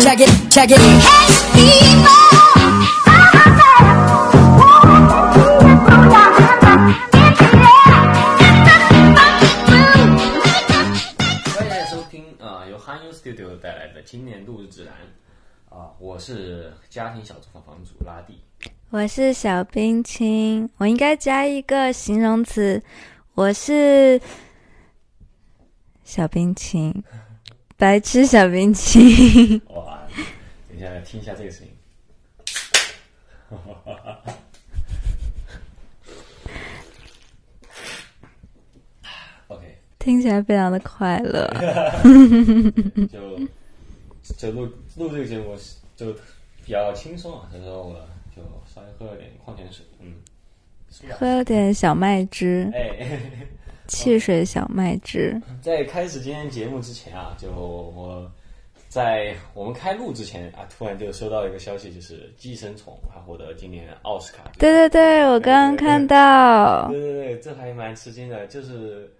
[0.00, 0.78] Check it, check it.
[0.78, 1.74] Hey
[11.56, 14.94] 欢迎收听啊、呃由 Han Yu Studio 带来的今年度日指南
[15.70, 18.38] 啊、我是家庭小作坊房主拉蒂。
[18.90, 22.80] 我是小冰清，我应该加一个形容词，
[23.34, 24.20] 我是
[26.04, 27.02] 小冰清，
[27.76, 29.60] 白痴小冰清。
[29.70, 30.06] 哇，
[30.68, 31.72] 等一下听一下这个声音。
[39.48, 41.52] OK，听起来非常的快乐。
[43.10, 43.40] 就
[44.36, 45.56] 就录录这个节目
[45.96, 46.12] 就
[46.64, 47.94] 比较轻松啊，这时候我
[48.34, 48.40] 就
[48.72, 49.84] 稍微喝了点矿泉水，
[51.10, 53.18] 喝了点小麦汁，哎。
[53.86, 55.38] 汽水小麦汁。
[55.60, 58.26] 在开始今天节目之前啊，就我
[58.88, 64.50] 在我们开录之前啊，突然就收到一个消息，就是《寄生虫》它获得今年奥斯卡。
[64.58, 66.88] 对对对，我刚刚看到。
[66.88, 68.46] 对对对，这还蛮吃惊的。
[68.46, 69.12] 就是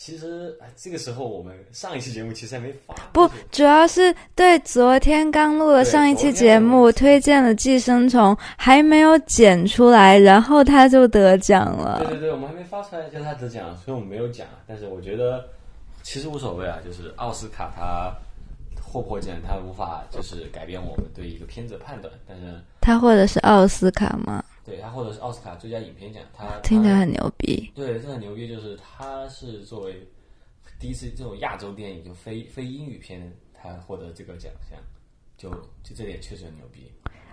[0.00, 11.98] 其实哎这个时候我们上一期节目其实还没发，不，主要是对昨天刚录了上一期节目，推荐了《寄生虫》，还没有剪出来，然后他就得奖对了。
[11.98, 14.46] 对对对，我们还没发出来，就他得奖，所以我们没有讲。
[14.68, 15.44] 但是我觉得
[16.04, 18.12] 其实无所谓啊，就是奥斯卡它
[18.88, 22.58] 获不获奖，它无法就是改变我们对一个片子的判断，但是。
[22.80, 24.42] 他获的是奥斯卡吗？
[24.64, 27.70] 对他获得是奥斯卡最佳影片奖，他听起来很牛逼。
[27.74, 30.08] 对，这很牛逼，就是他是作为
[30.80, 34.78] 第一次这种亚洲电影，就非非英语片，他获得这个奖项，
[35.36, 35.50] 就
[35.82, 36.90] 就这点确实很牛逼。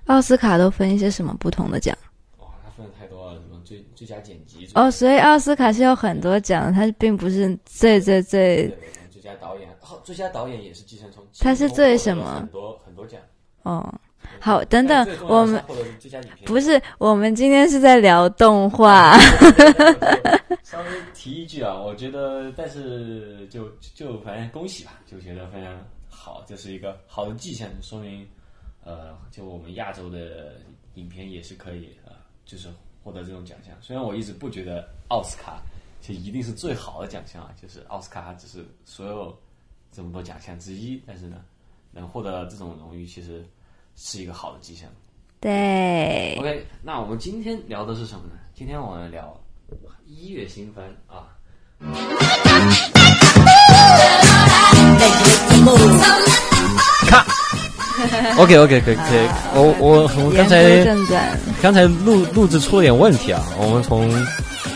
[0.07, 1.97] 奥斯卡都分一些什么不同的奖？
[2.39, 13.19] 哇，他分的太多了，什么最最佳剪辑哦，所以奥斯卡是有很多奖的，它并不是最最最对对最佳导演，哦，最佳导演也是寄生虫，他是最什么很多很多奖。
[13.63, 13.93] 哦。
[14.39, 19.15] 好，等等我们获得最佳影片，不是，我们今天是在聊动画。
[20.63, 25.77] 稍微提一句啊，我觉得，但是就就反正恭喜吧，就觉得非常
[26.09, 28.27] 好，这是一个好的迹象，说明
[28.83, 30.55] 呃，就我们亚洲的
[30.95, 32.11] 影片也是可以呃，
[32.45, 32.67] 就是
[33.03, 33.75] 获得这种奖项。
[33.79, 35.61] 虽然我一直不觉得奥斯卡
[36.07, 39.35] 就一定是最好的奖项啊，就是奥斯卡只是所有
[39.91, 41.37] 这么多奖项之一，但是呢，
[41.91, 43.43] 能获得这种荣誉其实
[43.95, 44.87] 是一个好的迹象。
[45.39, 48.33] 对，OK，那我们今天聊的是什么呢？
[48.53, 49.35] 今天我们聊
[50.05, 51.25] 一月新番啊。
[58.37, 60.85] OK OK 可以可以，我我我刚言才。
[61.63, 64.07] 刚才录录制出了点问题啊，我们从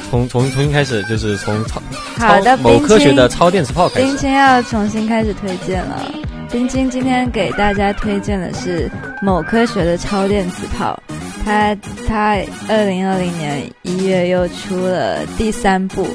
[0.09, 1.81] 从从重新开始，就是从超
[2.17, 4.07] 好的，某科学的超电磁炮开始。
[4.07, 6.11] 冰清要重新开始推荐了。
[6.51, 8.89] 冰清今天给大家推荐的是
[9.21, 10.99] 某科学的超电磁炮，
[11.45, 11.75] 它
[12.07, 12.37] 它
[12.67, 16.07] 二零二零年一月又出了第三部，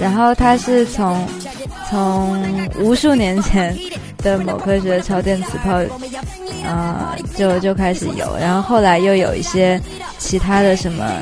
[0.00, 1.24] 然后它是从
[1.88, 3.76] 从无数年前
[4.20, 5.80] 的某科学的超电磁炮，
[6.64, 9.80] 呃，就就开始有，然后后来又有一些
[10.18, 11.20] 其他的什么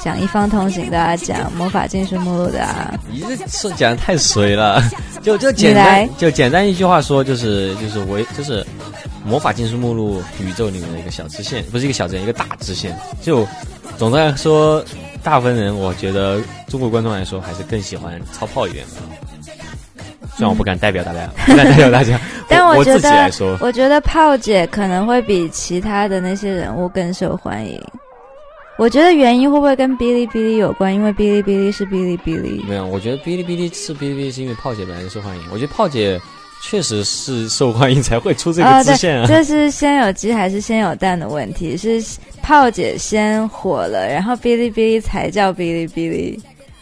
[0.00, 4.82] 讲一方通行的啊，讲魔法禁书目录的啊，你这说讲的太水了，
[5.22, 8.64] 就就简单就简单一句话说，就是就是我就是
[9.24, 12.96] 魔法禁书目录宇宙里面的一个小支线，不是一个小支线，一个大支线。
[13.22, 13.46] 就
[13.96, 14.84] 总的来说，
[15.22, 19.17] 大部分人我觉得中国观众来说还是更喜欢超炮一点的。
[20.38, 22.16] 虽然我不敢代表大家， 不敢代表大家，
[22.48, 23.28] 但我觉得
[23.60, 27.76] 我觉得炮姐可能会比其他的那些人物更受欢迎。
[28.78, 30.94] 我觉得原因会不会跟哔哩哔哩有关？
[30.94, 32.64] 因为哔哩哔哩是哔哩哔哩。
[32.68, 35.42] 没有，我觉得哔哩哔哩是哔哩哔哩是因为炮姐本来就受欢迎。
[35.52, 36.20] 我觉得炮姐
[36.62, 39.26] 确实是受欢迎才会出这个支线，啊。
[39.26, 42.00] 这是先有鸡还是先有蛋的问题，是
[42.40, 46.40] 炮姐先火了，然后哔哩哔哩才叫哔哩哔哩，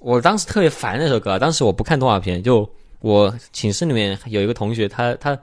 [0.00, 1.38] 我当时特别烦那首歌。
[1.38, 2.68] 当时我不看动画片，就
[3.00, 5.38] 我寝室里面有一个同学，他他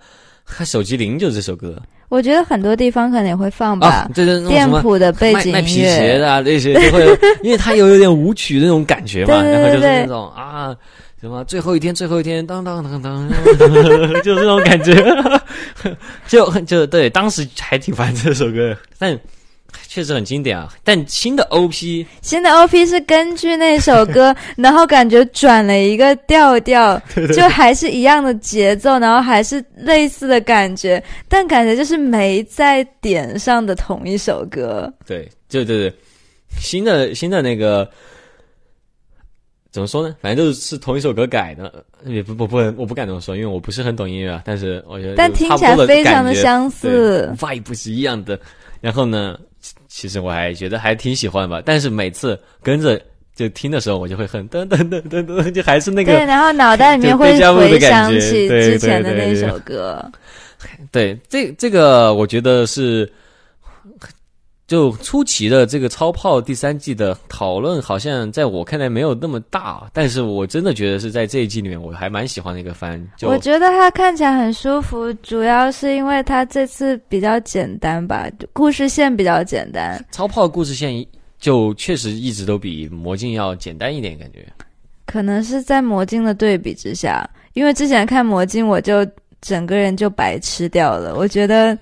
[0.45, 1.75] 他手机铃就是这首歌。
[2.09, 5.89] 我觉得很多地方可能也会放吧，啊，对 对，店铺的背景卖卖皮音乐。
[5.97, 10.73] 鞋的啊，这些就会有，因为它有有点舞曲的那种感觉嘛， 对对然后就是那种啊，
[11.19, 13.29] 什么最后一天，最后一天，当当当当，
[14.23, 14.95] 就是那种感觉，
[16.27, 19.19] 就就对，当时还挺烦这首歌，但
[19.87, 20.73] 确实很经典啊。
[20.83, 26.99] 但新的 OP 新的 OP 是根据那首歌， 然后感觉转了一个调调，
[27.35, 34.91] 就还是一样的节奏，然后还是类似的感觉，但感觉就是没在点上的同一首歌。
[35.05, 35.93] 对，对对对，
[36.59, 37.89] 新的新的那个
[39.71, 40.15] 怎么说呢？
[40.21, 44.41] 反正就是是同一首歌改的，也不不不，我不敢这么说，因为我不是很懂音乐啊。
[44.45, 47.31] 但是我觉得，但听起来非常的相似。
[47.37, 48.39] vibe 是一样的。
[48.81, 49.37] 然后呢，
[49.97, 51.59] 其其实我还觉得还挺喜欢吧。
[51.65, 53.01] 但是每次跟着
[53.35, 60.05] 就听的时候，我就会很噔噔噔噔噔，就还是那个对，然后脑袋里面就会回想起对之前的那首歌。
[60.91, 63.11] 对，这这个我觉得是，
[64.67, 73.01] 就初期的这个超炮第三季的讨论，好像在我看来没有那么大，但是我真的觉得是在这一季里面，我还蛮喜欢的一个番。
[73.15, 80.05] 就我觉得它看起来很舒服，主要是因为它这次比较简单吧，故事线比较简单。
[80.11, 81.05] 超炮故事线
[81.39, 84.45] 就确实一直都比魔镜要简单一点，感觉。
[85.05, 89.07] 可能是在魔镜的对比之下，因为之前看魔镜，我就
[89.39, 91.15] 整个人就白吃掉了。
[91.15, 91.79] 我觉得，嗯、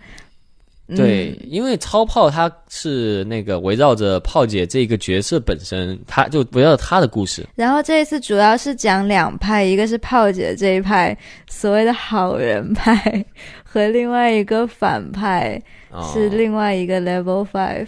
[0.88, 7.44] 对，因为超炮他是那个围绕着炮姐这个角色本身，他就围绕着她的故事。
[7.56, 11.18] 然后这一次主要是讲两派，一个是炮姐这一派
[11.50, 13.26] 所谓的好人派，
[13.64, 15.60] 和另外一个反派、
[15.90, 17.88] 哦、是另外一个 Level Five。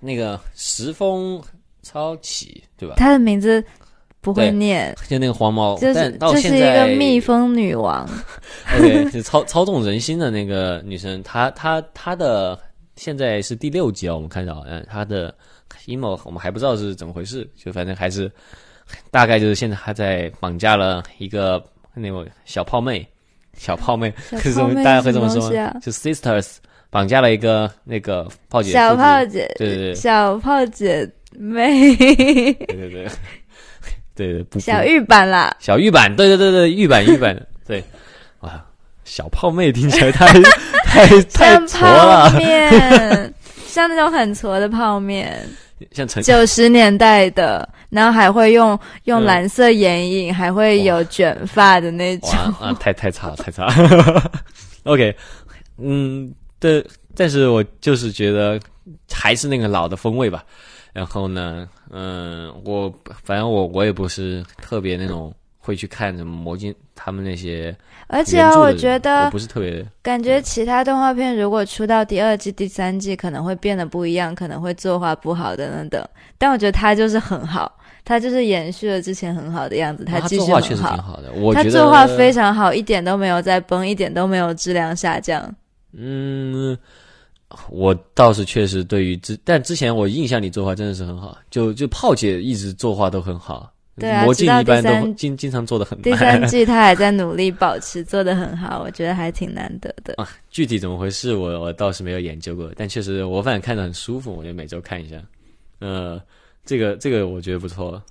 [0.00, 1.42] 那个石峰
[1.82, 2.96] 超起，对吧？
[2.98, 3.64] 他的名字
[4.24, 8.08] 不会念，就那个黄毛，就是就是一个蜜蜂女王。
[8.74, 12.58] OK，是操操纵人心的那个女生，她她她的
[12.96, 15.32] 现在是第六集啊，我们看到，嗯，她的
[15.84, 18.32] 阴谋我们还不知道是怎么回事，就反正还是
[19.10, 21.62] 大概就是现在她在绑架了一个
[21.92, 23.06] 那个小炮妹，
[23.58, 25.50] 小炮妹，小可 是大家会这么说？
[25.82, 26.56] 就 sisters
[26.88, 29.94] 绑架了一个那个炮姐，小炮姐，对对对。
[29.94, 31.06] 小炮姐
[31.36, 33.08] 妹，对对对
[34.14, 35.56] 对对，不小玉版啦。
[35.58, 37.82] 小玉版，对对对对，玉版玉版，对，
[38.40, 38.64] 哇，
[39.04, 40.26] 小泡妹听起来太
[40.84, 41.22] 太太
[41.54, 43.34] 像挫泡了，面，
[43.66, 45.44] 像那种很挫的泡面，
[45.90, 52.30] 像陈九十年代的，然后还会用用嗯蓝色眼影，还会有卷发的那种。
[52.60, 54.32] 啊，太太差了，太差了。
[54.84, 55.14] OK，
[55.78, 56.84] 嗯，对，
[57.16, 58.60] 但是我就是觉得
[59.12, 60.44] 还是那个老的风味吧。
[60.94, 62.90] 然后呢，嗯，我
[63.22, 67.76] 反正我我也不是特别那种会去看什么魔镜他们那些
[68.06, 76.08] 而且啊我觉得不是特别感觉其他动画片如果出到第二季、第三季，可能会变得不一样，可能会作画不好等等等。
[76.38, 80.76] 但我觉得它就是很好，他就是延续了之前很好的样子，他继续作画确。
[80.76, 85.52] 实挺好的，我觉得它作画非常好，一点都没有在崩，一点都没有质量下降。
[85.96, 86.76] 嗯，
[87.70, 96.44] 我倒是确实对于之，但之前我印象里作画真的是很好，就就炮姐一直作画都很好，对啊魔镜一般都经经常做的很第三。
[96.48, 100.14] 季他还在努力保持做的很好，我觉得还挺难得的。
[100.16, 105.16] 啊，具体怎么回事我我倒是没有研究过，但确实我反正看着很舒服，我就每周看一下。
[105.78, 106.20] 呃，
[106.64, 108.02] 这个这个我觉得不错。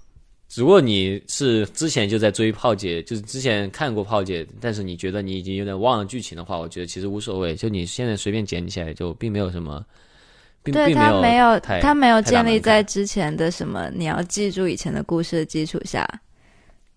[0.55, 9.83] 如果你是之前就在追炮姐，就是之前看过炮姐，但是你觉得你已经有点忘了剧情的话，我觉得其实无所谓，就你现在随便捡起来，就并没有什么，
[10.61, 16.07] 并对并没他没有，太他没有建立在之前的什么你要记住以前的故事的基础下。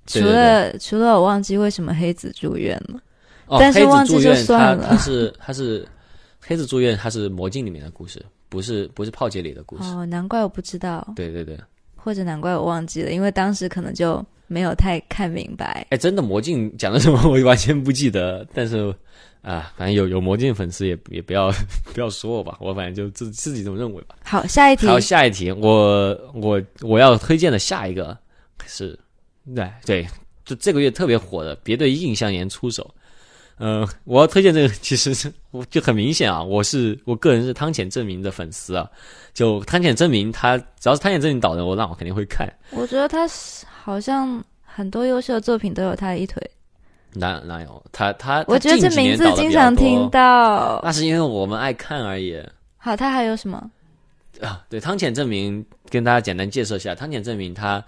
[0.06, 3.00] 除了除了我忘记为什么黑子住院了，
[3.46, 5.84] 哦，但是忘记就算了它它是他是
[6.40, 9.84] 黑子住院，他是魔镜里面的故事，不是不是炮姐里的故事。
[9.94, 11.58] 哦，难怪我不知道，对对对，
[12.06, 15.84] 或者难怪我忘记了，因为当时可能就没有太看明白。
[15.90, 18.94] 哎，真的魔镜讲的什么 我完全不记得，但是
[19.42, 21.52] 啊，反正有有魔镜粉丝也也不要
[21.92, 24.14] 不要说我吧，我反正就自自己这么认为吧。
[24.22, 28.16] 好，下一题好，下一题，我我我要推荐的下一个
[28.68, 28.96] 是，
[29.52, 30.06] 对对，
[30.44, 32.88] 就这个月特别火的，别对印象岩出手。
[33.58, 38.88] 呃，我要推荐这个，其实是我就很明显啊，我是我个人是汤浅证明的粉丝啊。
[39.32, 42.46] 就汤浅证明，他只要是汤浅证明导的，我那我肯定会看。
[42.70, 46.42] 我觉得他是好像很多优秀的作品都有他的一腿。
[47.12, 48.44] 哪哪有他他？
[48.46, 50.80] 我觉得这名字经常听，到。
[50.84, 52.38] 那是因为我们爱看而已。
[52.76, 53.70] 好，他还有什么？
[54.42, 57.82] 啊，对，汤浅证明跟大家简单介绍一下，汤浅证明他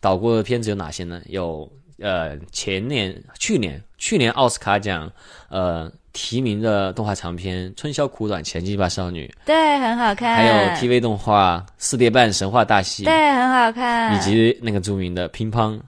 [0.00, 1.22] 导过的片子有哪些呢？
[1.28, 1.66] 有
[1.98, 5.10] 呃前年去年去年奥斯卡奖
[5.48, 10.36] 呃提名的动画长片《春宵苦短，前进吧少女对，很好》，看。
[10.36, 14.14] 还有 TV 动画《四叠半神话大戏》，对，很好看。
[14.16, 15.80] 以及那个著名的乒乓。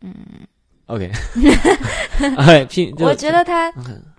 [0.00, 0.14] 嗯
[0.86, 1.10] ，OK，
[2.36, 3.72] 哎 乒，我觉得它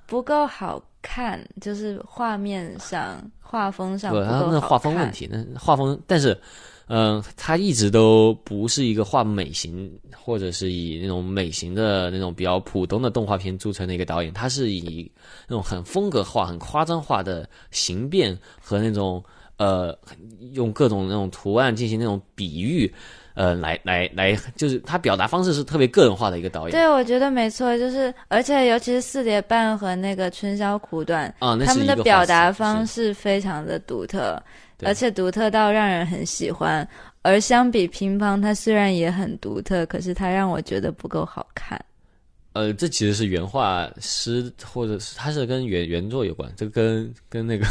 [0.05, 6.37] 不够好看，就是画面上、画风上不，不够好他那画风问题，那画风，但是，
[6.89, 15.09] 嗯、他一直都不是一个画美型或者是以那种美型的那种比较普通的动画片著称的一个导演，他是以
[15.47, 19.23] 那种很风格化、很夸张化的形变和那种
[19.57, 19.97] 呃，
[20.53, 22.93] 用各种那种图案进行那种比喻。
[23.35, 34.43] 呃，来来来，就是他表达方式是特别个人化的一个导演对，我觉得没错，就是而且尤其是四叠半和那个春宵苦短，啊，那他们的表达方式式非常的独特，对
[34.83, 36.87] 而且独特到让人很喜欢。
[37.21, 41.79] 而相比乒乓，它虽然也很独特，可是它让我觉得不够好看。
[42.53, 47.65] 呃，这其实是原画师，或者是它是跟原原作有关，这个跟跟那个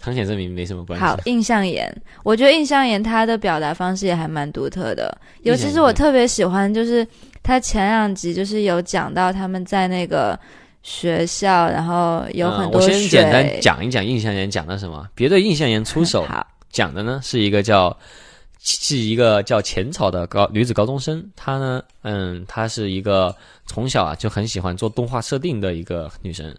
[0.00, 1.04] 汤显证明没什么关系。
[1.04, 1.94] 好，印象岩，
[2.24, 7.06] 我觉得印象岩他的表达方式也还蛮独特的，尤其是我特别喜欢，就是
[7.42, 10.38] 他前两集就是有讲到他们在那个
[10.86, 12.88] 学校，然后有很多嗯、我。
[12.88, 15.08] 先简单讲一讲印象岩讲的什么。
[15.16, 16.24] 别对印象岩出手，
[16.70, 17.94] 讲的呢是一个叫
[18.60, 23.34] 是一个叫浅草的高女子高中生，她呢，嗯，她是一个
[23.66, 26.54] 从小啊就很喜欢做动画设定的一个女生，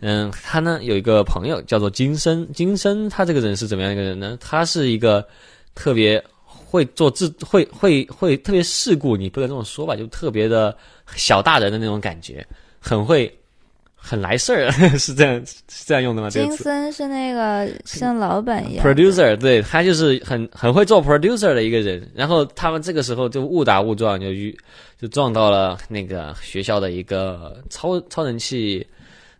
[0.00, 4.36] 嗯，她呢有一个朋友叫做金生，金生她这个人是怎么样一个人呢？
[4.40, 5.24] 她是一个
[5.76, 10.76] 特别会做自会会会特别世故，你不能这么说吧，就特别的
[11.14, 12.44] 小大人的那种感觉，
[12.80, 13.32] 很会
[14.08, 16.30] 很来事儿， 是这样是这样用的吗？
[16.30, 22.10] 金森是那个像老板一样 producer，对他就是很很会做 producer 的一个人。
[22.14, 24.56] 然后他们这个时候就误打误撞就遇
[24.98, 28.86] 就撞到了那个学校的一个超超人气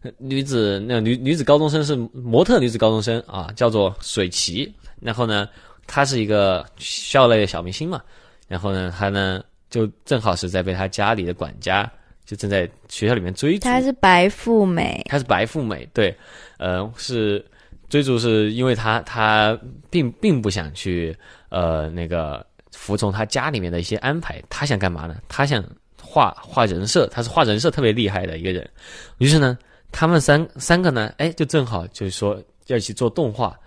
[0.03, 4.71] 呃女子，那女女子高中生是模特女子高中生啊，叫做水崎。
[5.01, 5.49] 然后呢，
[5.87, 8.03] 她是一个校内的小明星嘛。
[8.47, 11.91] 然后呢，她呢就正好是在被她家里的管家
[12.29, 13.65] 就正在学校里面追逐。
[13.65, 16.15] 她是白富美，她是白富美，对，
[16.59, 17.43] 呃，是
[17.89, 19.59] 追逐是因为她她
[19.89, 21.17] 并并不想去
[21.49, 25.17] 呃那个服从她家里面的一些安排，她想干嘛呢？
[25.27, 25.65] 她想
[26.03, 28.69] 画画人设，她是画人设特别厉害的一个人。
[29.17, 29.57] 于是呢，
[29.91, 33.59] 他们三三个呢，哎，就正好就是说要一起做动画，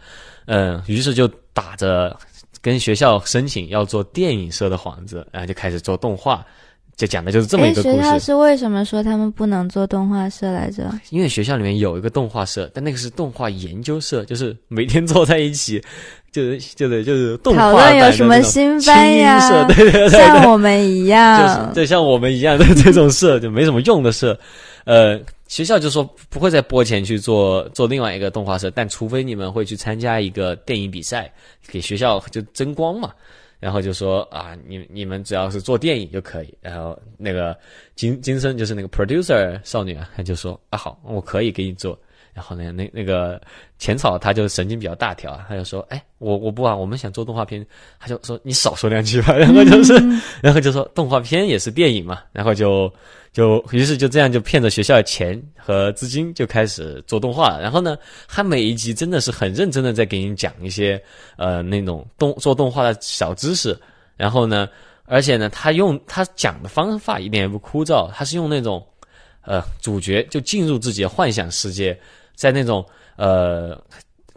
[0.46, 2.16] 嗯、于是就打着
[2.62, 6.46] 跟学校申请要做电影社的幌子，然后就开始做动画。
[7.02, 10.88] 就讲的就是这么诶一个故事，学校是为什么说他们不能做动画社来着？
[11.10, 15.82] 因为学校里面有一个动画社，但那个是动画研究社，就是每天坐在一起，
[16.32, 24.40] 就是就是就是动画讨论有什么新番呀 社，对对对对，像我们一就是样，对像我们一样的这种社，就没什么用的社。
[24.86, 31.32] 呃，学校就说不会再拨钱去做做另外一个动画社，但除非你们会去参加一个电影比赛，
[31.68, 33.10] 给学校就争光嘛。
[33.62, 36.54] 然后就说啊，你你们只要是做电影就可以。
[36.60, 37.58] 然后那个
[37.96, 41.98] 金金生就是那个 producer 少女啊，她就说啊好，我可以给你做。
[42.34, 43.40] 然后呢，那那个
[43.78, 47.66] 浅草他就神经比较大条啊，他就说，哎，我我不啊，我们想做动画片，
[48.00, 49.36] 他就说你少说两句吧。
[49.36, 49.94] 然后就是，
[50.42, 52.92] 然后就说动画片也是电影嘛，然后就
[53.34, 57.62] 就于是就这样就骗着学校的钱和资金就开始做动画了。
[57.62, 57.98] 然后呢，
[58.28, 61.02] 他每一集真的是很认真的在给你讲一些
[61.38, 63.80] 呃那种动做动画的小知识。
[64.18, 64.68] 然后呢，
[65.06, 68.86] 而且呢，他用他讲的方法一点也不枯燥，他是用那种
[69.44, 71.98] 呃主角就进入自己的幻想世界，
[72.36, 72.86] 在那种
[73.16, 73.82] 呃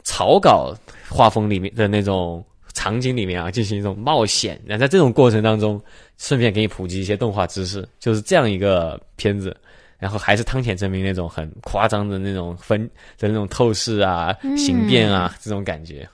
[0.05, 0.73] 草稿
[1.09, 4.61] 画风里面的那种场景里面啊，进行一种冒险。
[4.66, 5.83] 那在这种过程当中，
[6.19, 9.57] 顺便给你普及一些动画知识，就是这样一个片子。
[9.97, 12.85] 然后还是汤浅证明那种很夸张的那种分
[13.16, 16.07] 的那种透视啊、形变啊、这种感觉，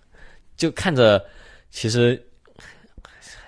[0.57, 1.21] 就看着
[1.71, 2.23] 其实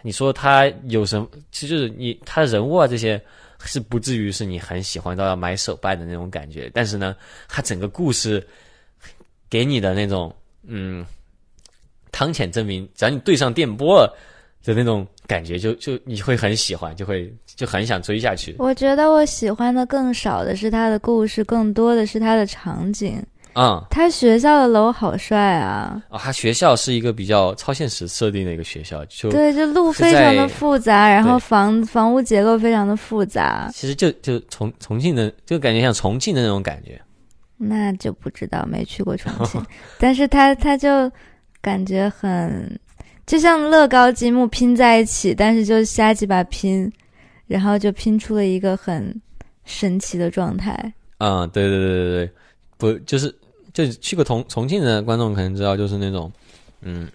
[0.00, 3.20] 你说他有什么，其实就是你他的人物啊这些
[3.62, 7.14] 是不至于是你很喜欢到要买手办的那种感觉，但是呢，
[7.46, 8.44] 他整个故事
[9.48, 11.06] 给你的那种嗯
[12.12, 14.16] 汤浅证明，只要你对上电波了
[14.62, 23.20] 的那种感觉就，就你会很喜欢，就会就很想追下去我觉得我喜欢的更少的是他的故事，更多的是他的场景。
[23.54, 26.02] 嗯、他学校的楼好帅啊！
[26.08, 26.18] 啊！
[26.18, 36.98] 他学校是一个比较超现实设定的一个学校，就对，就路非常的复杂，然后房房屋结构非常的复杂，其实就就重重庆的，就感觉像重庆的那种感觉。
[37.58, 39.62] 那就不知道没去过重庆，
[40.00, 41.12] 但是他他就
[41.62, 42.78] 感觉很
[43.24, 46.92] 就像乐高积木拼在一起，但是就瞎几把拼，
[47.46, 49.18] 然后就拼出了一个很
[49.64, 50.92] 神奇的状态。
[51.18, 52.30] 嗯，对对对对对，
[52.76, 53.32] 不就是
[53.72, 56.30] 就去过重重庆的观众可能知道，就是那种，
[56.80, 57.08] 嗯，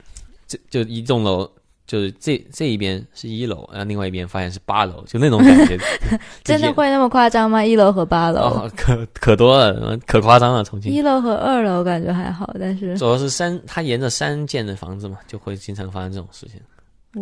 [0.48, 1.48] 就就一栋楼，
[1.88, 5.80] 就是这这一边是一楼，然后另外一边发现是八楼，就那种感觉。
[6.44, 7.64] 真的会那么夸张吗？
[7.64, 8.42] 一楼和八楼？
[8.42, 10.66] 哦，可可多了，可夸张了。
[10.66, 16.60] 重庆一楼和二楼感觉还好，但是主要是山，它沿着山建的房子嘛，就会经常发生这种事情。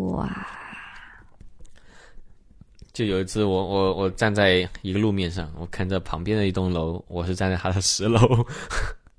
[0.01, 0.27] 哇，
[2.91, 8.19] 就有一次我我我站在一个路面上，我看着旁边的一栋楼，我是站在它的十楼。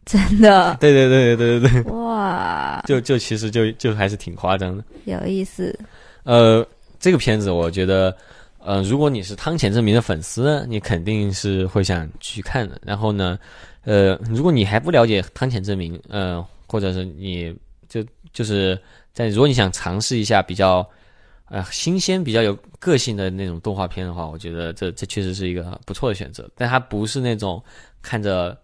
[0.06, 0.76] 真的？
[0.80, 1.92] 对对对对对对。
[1.92, 4.82] 哇，就就其实就就还是挺夸张的。
[5.04, 5.76] 有意思。
[6.22, 6.66] 呃，
[6.98, 8.16] 这个片子我觉得，
[8.60, 12.80] 呃，如果你是汤浅证明的粉丝，你肯定是会想去看的。
[12.84, 13.38] 然后呢，
[13.84, 17.54] 呃，如果你还不了解汤浅证明，呃，或者是你
[17.88, 18.80] 就就是
[19.12, 20.88] 在如果你想尝试一下比较
[21.48, 26.48] 呃新鲜、比较有个性的那种动画片的话，我觉得这这确实是一个不错的选择。
[26.54, 27.62] 但它不是那种
[28.02, 28.56] 看着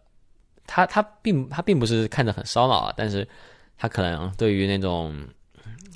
[0.72, 3.28] 它它并他并不是看着很烧脑啊，但是
[3.76, 5.14] 他可能对于那种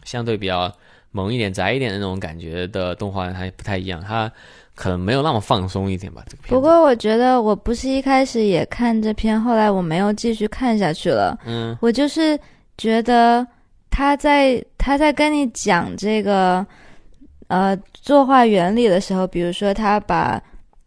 [0.04, 0.70] 相对比较。
[1.12, 4.30] 萌一点、宅一点的那种感觉的动画还不太一样，他
[4.74, 6.22] 可能没有那么放松一点吧。
[6.28, 11.34] 这个片不过我觉得我不是一开始也看这篇，后来我没有继续看下去了。
[11.46, 12.38] 嗯，我就是
[12.76, 13.46] 觉得
[13.88, 16.66] 他在他在跟你讲这个
[17.46, 20.42] 呃作画原理的时候，比如说他把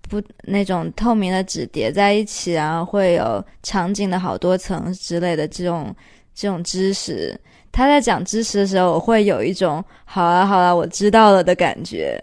[0.10, 5.96] 不那种透明的纸叠在一起，然后会有场景的好多层之类的这种
[6.34, 7.40] 这种知识。
[7.72, 12.20] 他在讲知识的时候，我会有一种“好啊，好啊，我知道了”的感觉，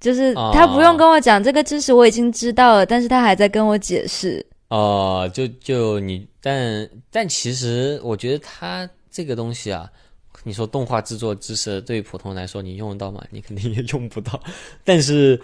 [0.00, 4.44] 就是他不用跟我讲这个知识，我已经知道了，但是他还在跟我解释。
[4.68, 9.88] 哦，就就你，但但其实我觉得他这个东西啊，
[10.42, 13.22] 你说动画制作知识对于普通人来说，你用得到吗？
[13.30, 14.42] 你肯定也用不到。
[14.82, 15.40] 但是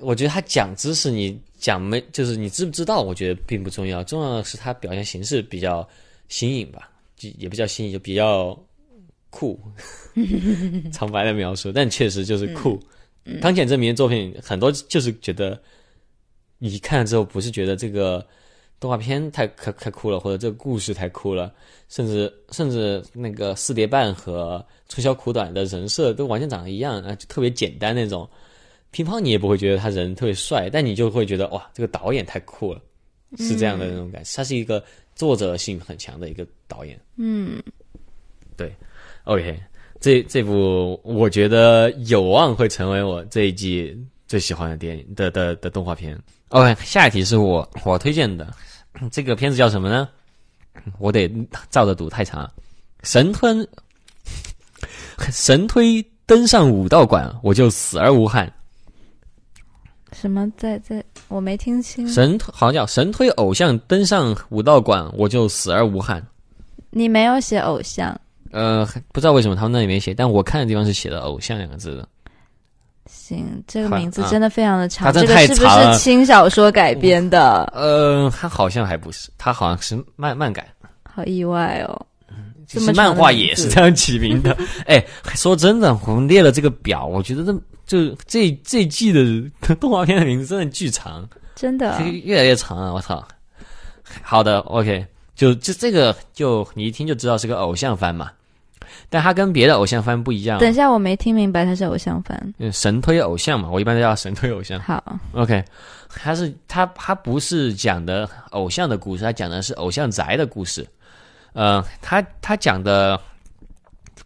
[0.00, 3.02] 我觉得他讲知识，你讲没，就是你知不知道？
[3.02, 5.88] 我觉得并不重要，重要的是他表现形式比较
[6.28, 8.58] 新颖吧，就也不叫新颖，就比较。
[9.30, 9.60] 酷，
[10.90, 12.80] 长白的描述，但确实就是酷。
[13.42, 15.60] 汤浅证明的作品很多，就是觉得
[16.56, 18.26] 你看了之后，不是觉得这个
[18.80, 21.52] 动画片太太太酷了，或者这个故事太酷了，
[21.90, 28.26] 甚至甚至那个四叠半和春宵苦短的人设都完全长得一样啊，就特别简单那种。
[28.90, 32.80] 乒乓你也不会觉得他人特别帅，但你就会觉得哇，这个导演太酷了，
[33.36, 34.30] 是这样的那种感觉。
[34.36, 34.82] 他是一个
[35.14, 36.98] 作者性很强的一个导演。
[37.16, 37.62] 嗯，
[38.56, 38.74] 对。
[39.24, 39.60] OK，
[40.00, 43.94] 这这部我觉得有望会成为我这一季
[44.26, 46.18] 最喜欢的电影的的的动画片。
[46.48, 48.54] OK，下一题是我我推荐的，
[49.12, 50.08] 这个片子叫什么呢？
[50.98, 51.30] 我得
[51.68, 52.50] 照着读，太长。
[53.02, 53.68] 神吞
[55.30, 58.50] 神推登上武道馆，我就死而无憾。
[60.20, 61.02] 什么在在？
[61.28, 62.08] 我没听清。
[62.08, 66.20] 神好像叫神推偶像登上武道馆，我就死而无憾。
[66.90, 68.18] 你没有写偶像。
[68.50, 72.08] 呃，不知道为什么他们那里没写，但我看的地方是写的“偶像”两个字的。
[73.06, 77.70] 行，这个名字真的非常的长，这个是不是轻小说改编的？
[77.74, 80.66] 呃，他好像还不是，他好像是漫漫改。
[81.02, 82.06] 好意外哦，
[82.68, 84.56] 其实漫画也是这样起名的。
[84.86, 85.02] 哎，
[85.34, 87.52] 说真的，我们列了这个表，我觉得这
[87.86, 91.26] 就这这季的 动画片的名字真的巨长，
[91.56, 92.92] 真的越来越长啊。
[92.92, 93.26] 我操！
[94.22, 95.04] 好的，OK，
[95.34, 98.30] 就就这个，就你一听就知道是个偶像番嘛。
[99.10, 100.58] 但它跟别的偶像番不一样。
[100.58, 102.54] 等一下，我没听明白它是偶像番。
[102.58, 104.78] 嗯神推偶像嘛，我一般都叫神推偶像。
[104.80, 105.02] 好
[105.32, 105.62] ，OK，
[106.08, 110.86] 他是他他不是讲的偶像的故事，他讲的是偶像宅的故事。
[111.58, 113.20] 呃，他他讲的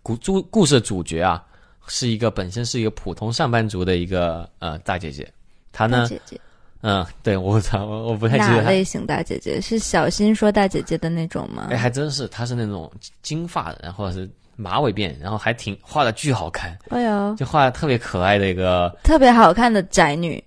[0.02, 1.42] 故主故事的主角啊，
[1.86, 5.26] 是一个本身是一个普通上班族的一个呃大姐姐。
[5.72, 6.38] 她呢，姐姐，
[6.82, 11.68] 嗯，对我操，我我不太记得哪类型大姐姐是小新说大姐姐的那种吗？
[11.70, 12.92] 哎，还真是，她是那种
[13.22, 14.28] 金发的，然后是。
[14.54, 20.44] 马尾辫，然后还挺画的巨好看，哎呦，就画的特别可爱的一个特别好看的宅女。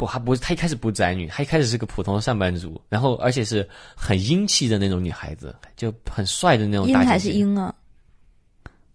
[0.00, 6.86] 不，她不是，她一开始不是宅女，她一开始是个普通的上班族，然后而且是很英气的那种女孩子，就很帅的那种。
[6.88, 7.74] 英还是英啊？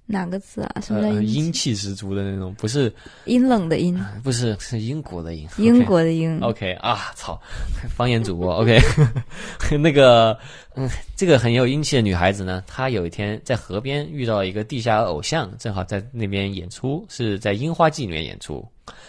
[0.07, 0.81] 哪个字啊？
[0.81, 2.51] 什么叫英气十足的那种？
[2.55, 2.91] 不是
[3.25, 6.39] 阴冷的阴，不是是英国的英，英国的英。
[6.39, 7.39] OK 啊，操，
[7.95, 8.79] 方言主播 OK，
[9.77, 10.35] 那个
[10.73, 18.67] 嗯，这个很有英气的女孩子呢，她有一天在河边遇到一个地下偶像，正好在那边演出，是在樱花季里面演出。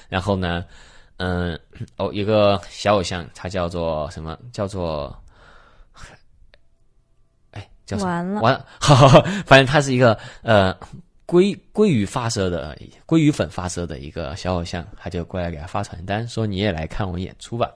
[0.08, 0.64] 然后呢，
[1.18, 1.58] 嗯，
[1.96, 4.38] 哦，一个小偶像，他叫做什么？
[4.52, 5.16] 叫做。
[7.52, 9.08] 哎，叫完了，完 了，好
[9.46, 10.76] 反正他是一个呃
[11.26, 17.70] 鲑鲑鱼发射的鲑鱼粉发射的一个小偶像，他就过来给他发传单，说你也来看我演出吧。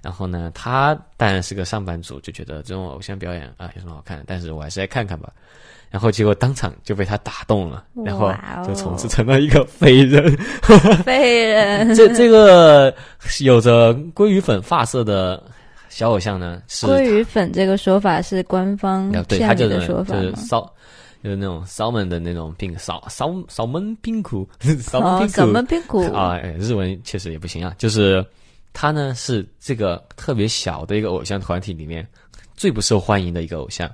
[0.00, 5.32] 然后呢，他当然是个上班族，就觉得这种偶像表演啊有什么好看的，但是我还是来看看吧。
[5.96, 8.30] 然后结果当场就被他打动了，然后
[8.68, 10.30] 就从此成了一个废人。
[11.06, 12.94] 废人，这这个
[13.40, 15.42] 有着鲑鱼粉发色的
[15.88, 20.36] 小偶像呢，是鲑鱼粉这个说法是官方啊，对，他就是的说法就是吗？
[20.36, 20.74] 烧，
[21.24, 24.46] 就是那种烧门的那种冰烧烧烧门冰 苦，
[24.82, 26.02] 烧门哦，冰什么库屁股？
[26.12, 27.74] 啊，哎日文确实也不行啊。
[27.78, 28.22] 就是
[28.74, 32.06] 他呢是这个特别小的一个偶像团体里面
[32.54, 33.90] 最不受欢迎的一个偶像，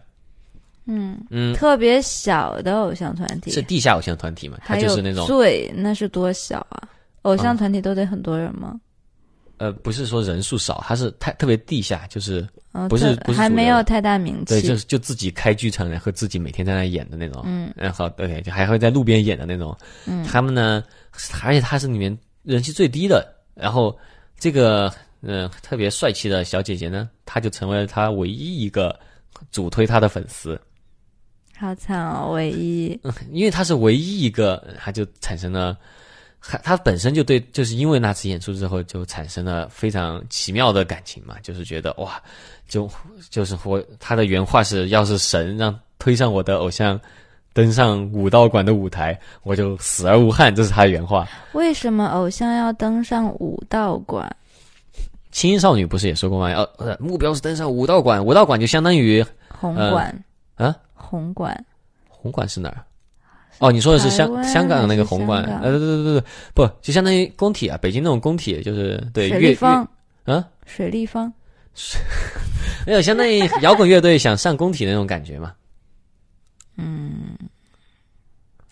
[0.87, 6.88] 嗯嗯，特别小的偶像团体，是地下偶像团体嘛，他就是那种最那是多小啊？
[7.23, 8.81] 偶像啊团体都得很多人吗？
[9.59, 14.47] 呃，不是说人数少，他是太特别地下，就是哦，不是不是还没有太大名气。
[14.47, 19.77] 对，就是就自己开剧场，然后自己每天在那演的那种，嗯，然后对，就还会在路边演的那种。
[20.07, 20.83] 嗯他们呢，
[21.45, 23.25] 而且他是里面人气最低的。
[23.55, 23.97] 然后
[24.37, 28.99] 这个嗯、呃特别帅气的小姐姐呢，她就成为了他唯一一个
[29.53, 30.61] 主推他的粉丝，
[31.62, 35.79] 好惨哦，唯一 因为他是唯一一个，他就产生了。
[36.44, 42.20] 他他本身就对，就是因为那次演出之后，就产生了非常奇妙的感情嘛，就是觉得哇，
[42.66, 42.90] 就
[43.31, 47.01] 就是我他的原话是，要是神让推上我的偶像
[47.53, 51.29] 登上武道馆的舞台，我就死而无憾，这是他的原话。
[51.53, 54.29] 为什么偶像要登上武道馆？
[55.31, 56.53] 青音少女不是也说过吗？
[56.53, 60.25] 呃呃，目标是登上武道馆，武道馆就相当于红馆
[60.57, 60.77] 啊，
[61.12, 61.55] 红馆。
[62.09, 62.81] 红馆是哪儿？
[63.59, 65.44] 哦，你说的是香香港的那个红馆。
[65.62, 69.87] 呃，对对对对，不就相当于工体啊，北京那种工体，就是对水乐立方，
[70.25, 71.31] 乐啊，水立方，
[72.87, 75.53] 没有相当于摇滚乐队想上工体那种感觉嘛。
[76.79, 77.37] 嗯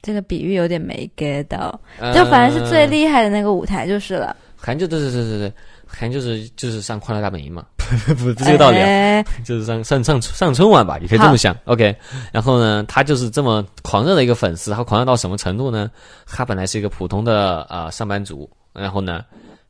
[0.00, 2.14] 这个比喻有点没 get 到，呃。
[2.14, 5.52] 就反正是最厉害的那个舞台就是了，韩就对对对对对，
[5.92, 7.64] 韩就是就是上快乐大本营嘛，
[8.06, 8.86] 不不这个道理啊。
[8.86, 11.54] 哎就是上上上上春晚吧，也可以这么想。
[11.64, 11.94] OK，
[12.32, 15.90] 然后呢，他就是这么狂热的一个粉丝，他狂热到什么程度呢？
[16.26, 19.22] 他本来是一个普通的啊、呃上班族，然后呢，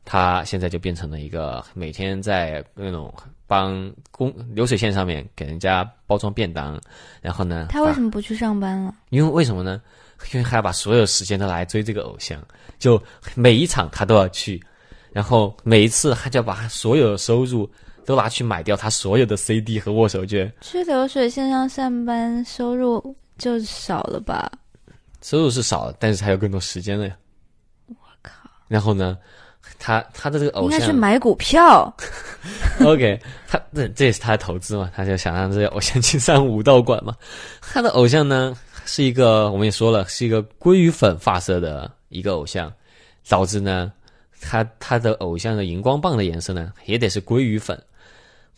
[0.05, 3.13] 他现在就变成了一个每天在那种
[3.45, 6.79] 帮工流水线上面给人家包装便当，
[7.21, 8.93] 然后呢，他为什么不去上班了？
[9.09, 9.81] 因为为什么呢？
[10.31, 12.39] 因为他要把所有时间都拿来追这个偶像，
[12.79, 13.01] 就
[13.35, 14.61] 每一场他都要去，
[15.11, 17.69] 然后每一次他就要把他所有的收入
[18.05, 24.51] 都拿去买掉他所有的 CD 和握手券，去流水线上上班，收入就少了吧？
[25.21, 27.15] 收入是少了，但是还有更多时间了呀。
[27.87, 28.33] 我靠！
[28.67, 29.17] 然后呢，
[29.77, 31.93] 他他的这个偶像应该去买股票。
[32.83, 37.15] OK，他这这也是他的投资嘛，他就想让这些偶像去上武道馆嘛。
[37.61, 42.73] 他的偶像呢是一个，我们也说了，是一个鲑鱼粉发色的一个偶像，
[43.29, 43.91] 导致呢，
[44.41, 47.81] 他他的偶像的荧光棒的颜色呢也得是鲑鱼粉。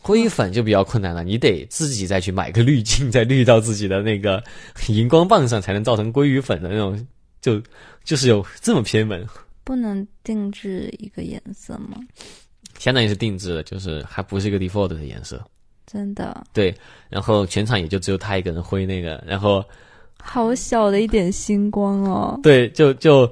[0.02, 4.42] 鲑鱼粉就比较困难了，你得自己再去买个滤镜，再滤到自己的那个
[4.88, 7.06] 荧光棒上，才能造成鲑鱼粉的那种，
[7.40, 7.62] 就
[8.04, 9.26] 就是有这么偏门。
[9.62, 11.96] 不能定制一个颜色吗？
[12.78, 15.42] 相当于是定制的，就是还不是一个 default 的颜色。
[15.86, 16.74] 真的对，
[17.08, 19.64] 然后全场也就只有他一个人挥那个，然后
[20.20, 22.38] 好小的一点星光哦。
[22.42, 23.30] 对，就就，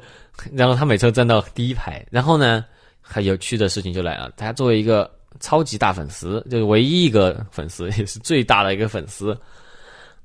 [0.52, 2.64] 然后他每次站到第一排，然后呢，
[3.00, 9.36] 很有趣的事情就来了，他作为一个超级大粉丝，就是唯一一个粉丝，也是最大的一个粉丝，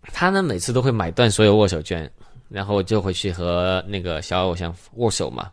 [0.01, 2.09] 他呢每次都会买断所有握手券，
[2.49, 5.51] 然后就会去和那个小偶像握手嘛。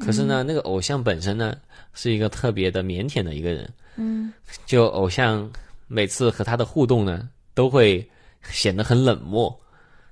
[0.00, 1.54] 可是呢，那个偶像本身呢
[1.92, 4.32] 是一个特别的腼腆的一个人，嗯，
[4.66, 5.48] 就偶像
[5.86, 8.04] 每次和他的互动呢，都会
[8.50, 9.54] 显得很冷漠，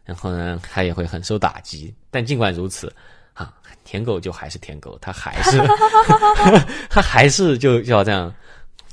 [0.04, 1.92] 然后呢，他也会很受打击。
[2.10, 2.94] 但尽管如此，啊，
[3.90, 5.58] 舔狗就还是舔狗，他还是
[6.88, 8.32] 他还是就就要这样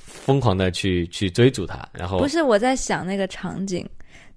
[0.02, 3.88] 疯狂的去去追逐他，然后不是我在想那个场景，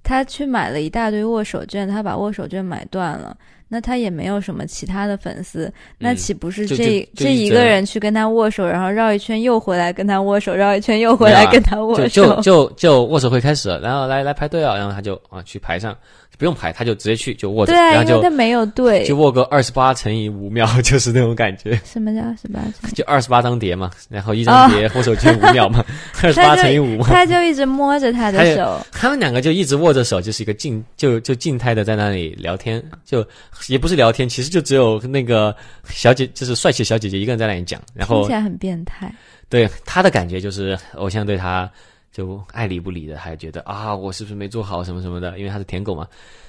[0.03, 3.35] 他去买了一大堆握手券，他把握手券买断了。
[3.73, 12.35] 那他也没有什么其他的粉丝，那岂不是嗯这这一个人去跟他握手，然后绕一圈又回来跟他握手，绕一圈又回来跟他握就手？
[12.35, 15.97] 就就就握手会开始了，然后来来排队啊，然后他就啊去排上，
[16.41, 19.15] 不用排，他就直接去就握着，对啊，然后就没有对就。
[19.15, 21.79] 握个二十八乘以五秒， 就是那种感觉。
[21.85, 22.91] 什么叫二十八层？
[22.95, 25.85] 就二十八张碟嘛，然后一张碟握手机五秒嘛，
[26.23, 27.07] 二十八乘以五嘛。
[27.07, 33.23] 他就一直摸着他的手，他们两个就一直握着手，就是一个静就就静态的在那里聊天，就
[33.69, 35.55] 也不是聊天，其实就只有那个
[35.91, 39.13] 小姐，就是帅气小姐姐一个人在那里讲，然后听起来很变态。
[39.51, 41.71] 对他的感觉就是偶像对他
[42.13, 45.39] 就爱理不理的，还觉得啊，我是不是没做好什么什么的？
[45.39, 46.07] 因为他是舔狗嘛。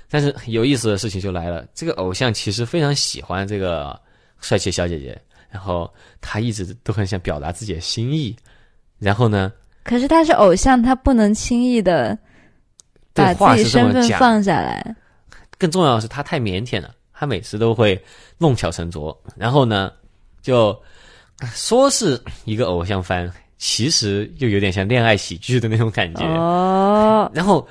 [0.09, 3.97] 但是有意思的事情就来了，这个偶像其实非常喜欢这个
[4.41, 5.17] 帅气小姐姐，
[5.49, 8.35] 然后他一直都很想表达自己的心意，
[8.99, 12.17] 然后呢，可是他是偶像，他不能轻易的
[13.13, 14.95] 把自己身份放下来。
[15.57, 17.97] 更重要的是他太腼腆了，他每次都会
[18.37, 19.93] 弄巧成拙，然后呢，
[20.41, 20.77] 就
[21.53, 23.31] 说是一个偶像番，
[23.63, 26.25] 其实又有点像恋爱喜剧的那种感觉。
[26.25, 27.65] 哦，然后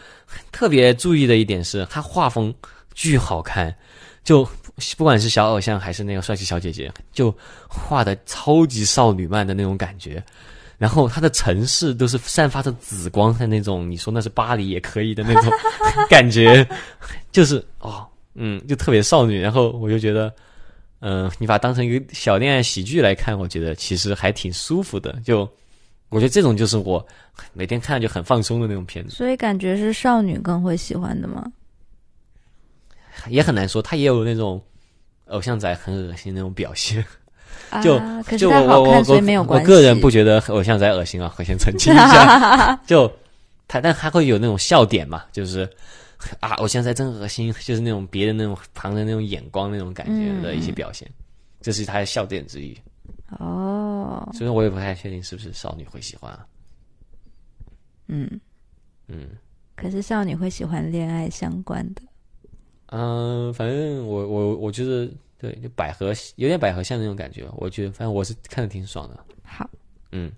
[0.53, 2.55] 特别注意的一点是，他画风
[2.95, 3.75] 巨好看，
[4.23, 4.49] 就
[4.97, 10.23] 不管是小偶像还是那个帅气小姐姐，就画的超级少女漫的那种感觉。
[10.79, 15.53] 然后它的城市都是散发着紫光的那种，你说那是巴黎也可以的那种
[16.09, 16.65] 感觉，
[17.33, 19.41] 就是哦，嗯，就特别少女。
[19.41, 20.33] 然后我就觉得，
[21.01, 25.21] 嗯、你把它当成一个小恋爱喜剧来看，我觉得其实还挺舒服的。
[25.25, 25.47] 就
[26.11, 27.05] 我觉得这种就是我
[27.53, 29.15] 每天看就很放松的那种片子。
[29.15, 31.45] 所以感觉是少女更会喜欢的吗？
[33.29, 34.63] 也很难说，他也有那种
[35.27, 37.05] 偶像仔很恶心那种表现。
[37.83, 38.01] 就
[38.37, 39.45] 就我我。
[39.47, 42.75] 我个人不觉得偶像仔恶心啊，我先澄清一下。
[42.87, 43.07] 就
[43.69, 45.69] 他，但他会有那种笑点嘛，就是
[46.41, 51.09] 啊，偶像仔真恶心，就是那种别人那种旁人那种眼光那种感觉的一些表现，
[51.61, 52.77] 这是他的笑点之一。
[53.39, 56.47] 哦，所以我也不太确定是不是少女会喜欢啊。
[58.09, 58.29] 嗯，
[59.09, 59.29] 嗯
[59.77, 62.03] 可是少女会喜欢恋爱相关的。
[62.87, 69.25] 嗯、反正我我我觉得对，就百合有点百合像那种感觉，我觉得反正我是看的挺爽的。
[69.45, 69.71] 好，
[70.11, 70.31] 嗯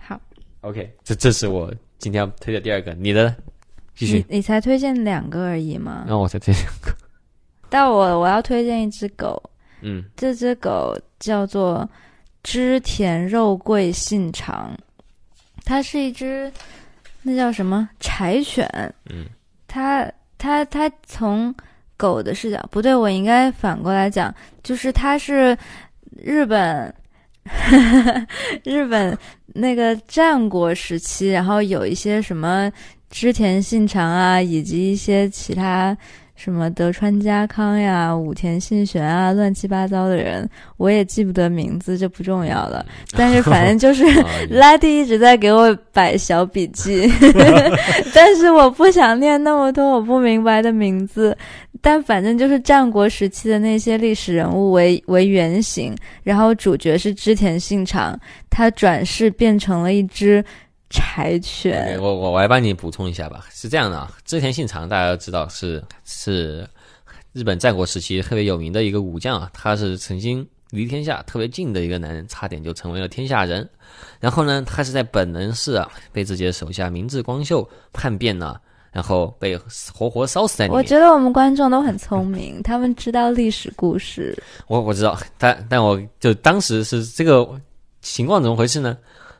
[0.00, 0.20] 好
[0.62, 3.36] ，，OK，这这是我今天要推的第二个，你的
[3.94, 6.04] 继续你，你才推荐两个而已吗？
[6.06, 6.54] 然后我才推。
[7.68, 9.42] 但我我要推荐一只狗，
[9.82, 11.88] 嗯这只狗叫做
[12.44, 14.70] 织田肉桂信长，
[15.64, 16.52] 它是一只
[17.22, 18.68] 那叫什么柴犬。
[19.10, 19.26] 嗯，
[19.66, 21.52] 它它它从
[21.96, 25.56] 狗的视角，不对，我应该反过来讲，就是它是
[26.16, 26.94] 日本
[28.62, 32.70] 日本那个战国时期，然后有一些什么
[33.10, 35.96] 织田信长啊，以及一些其他
[36.34, 42.84] 什么德川家康呀、武田信玄啊，乱七八糟的人，我也记不得名字，这不重要了。
[43.16, 47.10] 但是反正就是啊 拉蒂一直在给我摆小笔记，
[48.12, 51.36] 但是我不想念那么多我不明白的名字。
[51.80, 58.18] 但反正就是战国时期的那些历史人物为为原型，然后主角是织田信长，
[58.48, 60.42] 他转世变成了一只
[60.94, 61.98] 柴犬。
[62.00, 63.44] 我我我来帮你补充一下吧。
[63.50, 66.64] 是这样的啊，织田信长大家都知道是是
[67.32, 73.68] 日本战国时期特别有名的一个武将啊，他是曾经离天下特别近的一个男人，差点就成为了天下人。
[74.20, 78.60] 然后呢，他是在本能寺啊被自己的手下明智光秀叛变了，
[78.92, 79.58] 然后被
[79.92, 80.78] 活活烧死在里面。
[80.78, 84.36] 我觉得我们观众都很聪明，他们知道历史故事。
[84.68, 87.48] 我我知道，但但我就当时是这个
[88.00, 88.96] 情况怎么回事呢？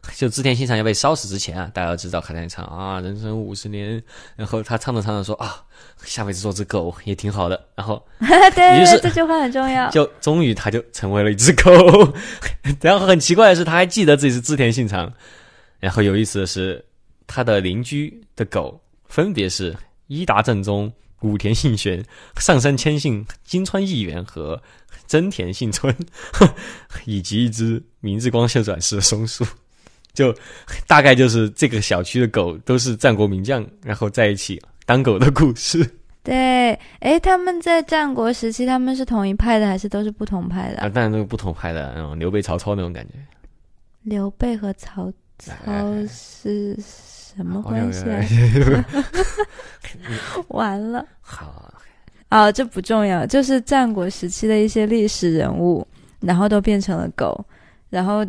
[0.16, 4.02] 就织田信长要被烧死之前啊，大家都知道他在唱啊，人生五十年，
[4.36, 5.64] 然后他唱着唱着说啊，
[6.04, 9.88] 下辈子做只狗也挺好的，然后对对于是对，这句话很重要。
[9.92, 11.72] 就终于他就成为了一只狗，
[12.80, 15.12] 然后很奇怪的是他还记得自己是织田信长，
[15.80, 16.84] 然后有意思的是
[17.26, 19.74] 他的邻居的狗分别是
[20.06, 22.04] 伊达正宗、武田信玄、
[22.38, 24.60] 上杉谦信、金川义元和
[25.06, 25.94] 真田信春，
[27.06, 29.44] 以及一只明治光秀转世的松树。
[30.14, 30.34] 就
[30.86, 35.84] 大概就是这个小区的狗都是战国名将，然后在一起当狗的故事
[36.24, 43.12] 对，哎，他们在战国时期，他们是同一派的，还是都是不同派的啊、啊，当然都是不同派的，那种刘备、曹操那种感觉。
[44.04, 45.52] 刘备和曹操
[46.08, 48.84] 是什么关系啊？
[50.48, 51.74] 完了，好，
[52.30, 55.86] 哦，这不重要，就是战国时期的一些历史人物，
[56.20, 57.44] 然后都变成了狗，
[57.90, 58.24] 然后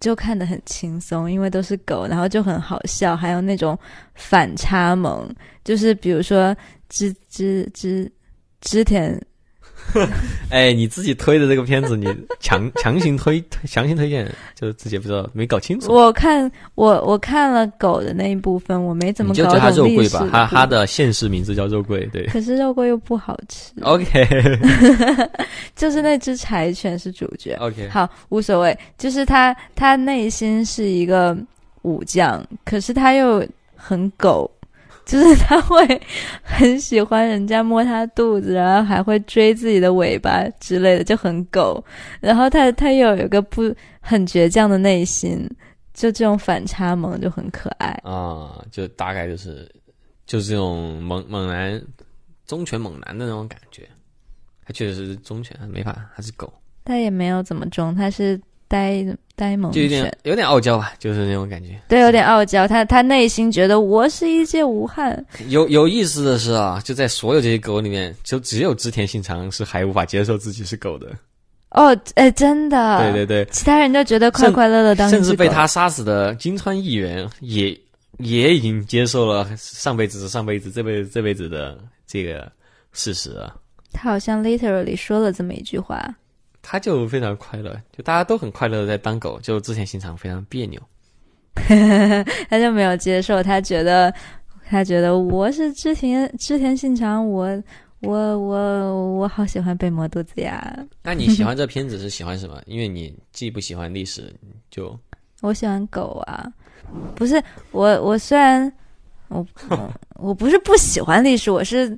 [0.00, 3.78] 就看得很轻松，因为都是狗，然后就很好笑，还有那种
[4.14, 5.28] 反差萌，
[5.64, 6.56] 就是比如说
[6.88, 8.10] 织织织
[8.60, 9.20] 织田
[10.50, 12.06] 哎，你自己推的这个片子，你
[12.40, 15.92] 强强行推推强行推荐，就自己不知道没搞清楚。
[15.92, 22.26] 我看我我看了狗的那一部分，我没怎么搞你就叫它肉桂吧，它部它的现实名字叫肉桂，对。
[22.26, 23.72] 可是肉桂又不好吃。
[23.82, 24.26] OK
[25.76, 27.56] 就是那只柴犬是主角。
[27.60, 31.36] OK，好，无所谓，就是他他内心是一个
[31.82, 34.50] 武将，可是他又很狗。
[35.06, 35.78] 就是他会
[36.42, 41.82] 很喜欢人家摸他肚子，然后还会追自己的尾巴之类的，就很狗。
[42.20, 45.48] 然后他他又有一个不很倔强的内心，
[45.94, 47.88] 就这种反差萌就很可爱。
[48.02, 49.70] 啊，就大概就是
[50.26, 51.80] 就是这种猛猛男、
[52.46, 53.88] 忠犬猛男的那种感觉。
[54.64, 56.52] 他确实是忠犬，没法，他是狗，
[56.84, 61.78] 他也没有怎么忠，他是呆呆萌就有点，有点傲娇吧，就是那种感觉。
[61.88, 62.66] 对，有点傲娇。
[62.66, 71.08] 他他内心觉得我是一介无汉，有有意思的是啊，就在所有这些狗里面，就只有织田信长是还无法接受自己是狗的。
[71.70, 77.78] 哦，哎，真的，对对对，其他人就觉得快快乐乐当甚至被他杀死的金川议员也
[78.18, 82.50] 也已经接受了上辈子是上辈子，这辈子这辈子的这个
[82.92, 83.54] 事实了。
[83.92, 86.08] 他好像 literally 说了这么一句话。
[86.68, 90.80] 他就非常快乐，就大家都很快乐的在当狗，就之前心肠非常别扭。
[92.50, 94.12] 他就没有接受，他觉得
[94.68, 97.62] 他觉得我是织田织田信长，我
[98.00, 102.60] 我我我好喜欢被磨肚子呀，那你喜欢这片子是喜欢什么？
[102.66, 104.34] 因为你既不喜欢历史，
[104.68, 104.98] 就
[105.42, 106.52] 我喜欢狗啊，
[107.14, 108.70] 不是我我虽然
[109.28, 111.96] 我我我不是不喜欢历史，我是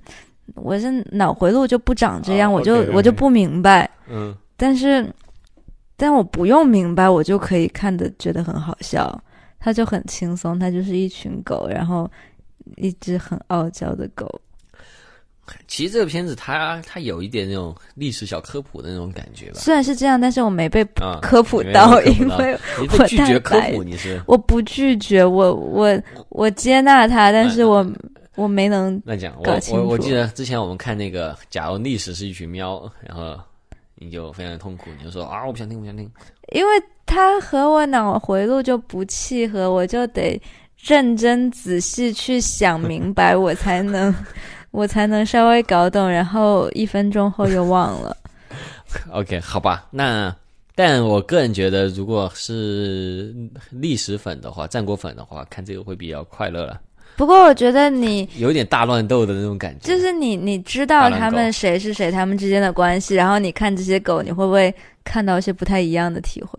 [0.55, 5.11] 我是脑回路就不长这样，哦我就我就不明白，嗯，但是
[5.97, 9.19] 但我不用明白，我就可以看的觉得很好笑，
[9.59, 12.11] 它就很轻松，它就是一群狗，然后
[12.77, 14.41] 一只很傲娇的狗。
[15.67, 19.55] 其实这个片子它它有一点那种历史小科普的那种感觉吧。
[19.55, 22.55] 虽然是这样，但是我没被啊，科普到，因到为
[22.99, 27.87] 我拒绝科普，你是我不拒绝，我我我接纳它，但是我
[28.35, 29.35] 我没能那讲。
[29.39, 33.35] 我我我记得之前我们看那个，假如历史是一群喵，然后
[34.01, 36.11] 你就非常痛苦，你就说啊，我不想听，我不想听。
[36.53, 40.41] 因为他和我脑回路就不契合，我就得
[40.79, 44.15] 认真仔细去想 明白，我才能
[44.71, 48.17] 我才能稍微搞懂，然后一分钟后又忘了。
[49.13, 50.35] OK，好吧，那
[50.75, 53.35] 但我个人觉得，如果是
[53.71, 56.81] 历史粉的话，战国粉的话，看这个会比较快乐了，
[57.19, 59.89] 不过我觉得你有点大乱斗的那种感觉。
[59.89, 66.53] 就是你你知道他们谁是谁，他们之间的关系，然后你看这些狗，你会不会看到一些不太一样的体会？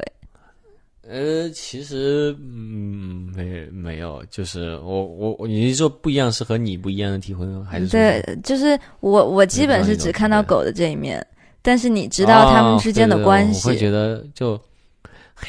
[1.08, 7.66] 呃，其实嗯，没没有，就是我我我，你是说不一样是和你不一样的体会吗？
[7.68, 11.26] 还是对，就是我我基本是只看到狗的这一面，
[11.62, 13.78] 但是你知道他们之间的哦对对对我会。
[13.78, 14.60] 觉得就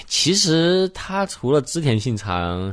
[0.07, 2.73] 其实他除了织田信长，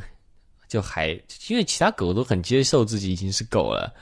[0.68, 1.10] 就还
[1.48, 3.94] 因为其他狗都很接受自己已经是狗了，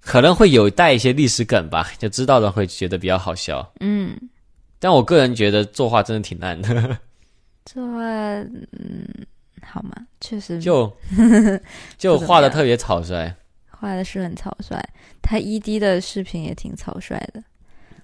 [0.00, 3.72] 可能会有带一些历史梗吧，就知道的会觉得比较好笑。
[3.80, 4.18] 嗯，
[4.78, 6.98] 但我个人觉得作画真的挺烂的，
[7.64, 9.08] 作画嗯，
[9.62, 9.92] 好吗？
[10.20, 10.92] 确实就
[11.98, 13.32] 就画的特别草率。
[13.70, 14.80] 画的是很草率，
[15.20, 17.42] 他 ED 的视频也挺草率的。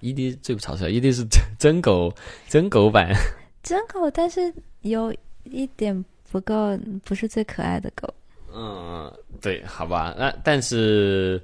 [0.01, 2.13] ED 最不草率，ED 是真真狗
[2.47, 3.13] 真狗版。
[3.63, 8.07] 真狗，但是有一点不够，不是最可爱的狗。
[8.53, 9.11] 嗯，
[9.41, 11.41] 对，好吧，那但是，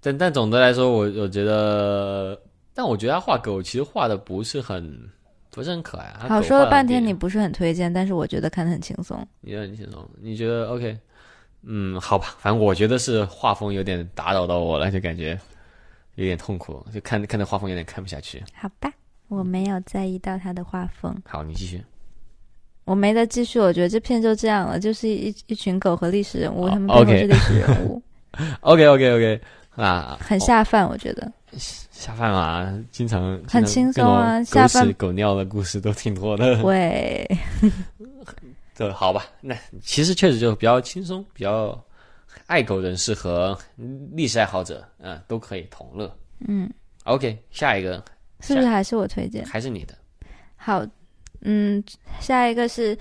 [0.00, 2.40] 但但总的来说，我我觉得，
[2.74, 5.08] 但我觉得他画狗其实画的不是很
[5.50, 6.12] 不是很可爱。
[6.28, 9.26] 好说了半天，你不是很推荐，但是我觉得看的很轻松。
[9.40, 10.08] 你觉得很轻松？
[10.20, 10.98] 你觉得 OK？
[11.62, 15.38] 嗯，好吧，反正我觉得是画风有点打扰到我了，就感觉
[16.16, 18.42] 有点痛苦，就看看那画风有点看不下去。
[18.54, 18.92] 好吧，
[19.28, 21.80] 我没有在意到他的画风，好，你继续。
[22.88, 23.60] 我没得继续。
[23.60, 28.02] 我觉得这片就这样了，就是一一群狗和历史人物，哦他们背后 OK 是历史人物，
[28.60, 29.40] OK OK OK，
[29.76, 31.30] 啊，很下饭，我觉得。
[31.90, 36.62] 下饭啊，经常很轻松啊下饭狗尿的故事都挺多的。
[36.62, 37.26] 喂，
[38.76, 41.76] 对，好吧，那其实确实就比较轻松，比较
[42.46, 43.58] 爱狗人士和
[44.12, 46.14] 历史爱好者，嗯、都可以同乐。
[46.46, 46.70] 嗯
[47.04, 48.00] ，OK，下一个
[48.40, 49.44] 是不是还是我推荐？
[49.46, 49.94] 还是你的，
[50.54, 50.86] 好，
[51.42, 51.82] 嗯，
[52.20, 52.96] 下一个是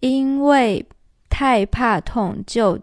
[0.00, 0.84] 因为
[1.28, 2.78] 太怕痛就。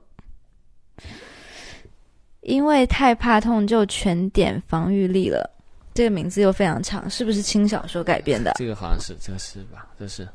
[2.42, 5.50] 因为太怕痛就全点防御力了，
[5.94, 8.54] 这个名字又非常长，是不是轻小说改编的？
[8.56, 9.86] 这个好像是这个是吧？
[10.00, 10.26] 这是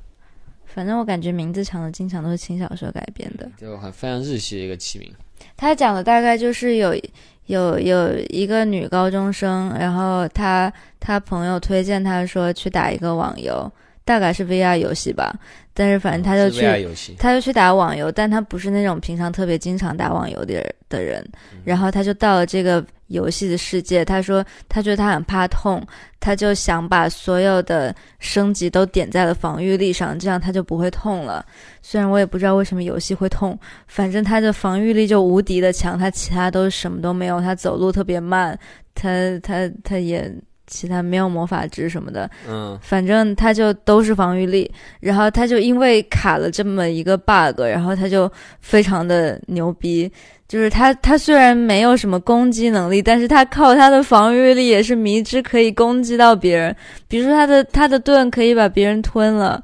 [0.66, 3.50] 反正我感觉名字长的经常都是轻小说改编的。
[3.56, 5.10] 就很非常日系的一个起名。
[5.56, 6.94] 他讲的大概就是有
[7.46, 10.70] 有有一个女高中生，然后她
[11.00, 13.72] 她朋友推荐她说去打一个网游，
[14.04, 15.34] 大概是 VR 游戏吧，
[15.72, 16.60] 但是反正他就去
[17.18, 21.24] 他就去打网游，但他不是那种平常特别经常打网游的人的人。
[21.64, 25.80] 然后他就到了这个游戏的世界，他说他觉得他很怕痛，
[26.18, 31.44] 他就想把所有的升级都点在了防御力上，这样他就不会痛了。
[31.80, 38.58] 虽然我也不知道为什么游戏会痛，反正他的防御力就无敌的强，他其他都什么都没有，他走路特别慢，
[38.96, 39.08] 他
[39.42, 40.32] 他他也
[40.72, 44.68] 其他没有魔法值什么的，嗯反正他就都是防御力，
[45.00, 50.10] 然后他就因为卡了这么一个 bug，然后他就非常的牛逼。
[50.48, 56.76] 就是他，他虽然没有什么攻击能力，但是他靠他的防御力也是迷之可以攻击到别人。
[57.08, 59.62] 比如说他的他的盾可以把别人吞了，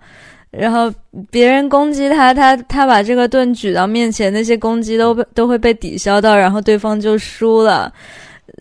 [0.50, 0.90] 然后
[1.30, 7.92] 别人攻击他，他他把这个盾举到面前，那些攻击都被都会被抵消到，然后对方就输了。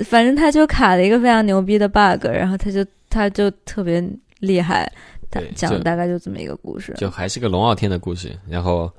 [0.06, 4.04] 反正他就卡了一个非常牛逼的 bug，然后他就他就特别
[4.40, 4.92] 厉害。
[5.30, 6.94] 他讲的大概就这么一个故事。
[6.98, 8.90] 就还是个龙傲天的故事，然后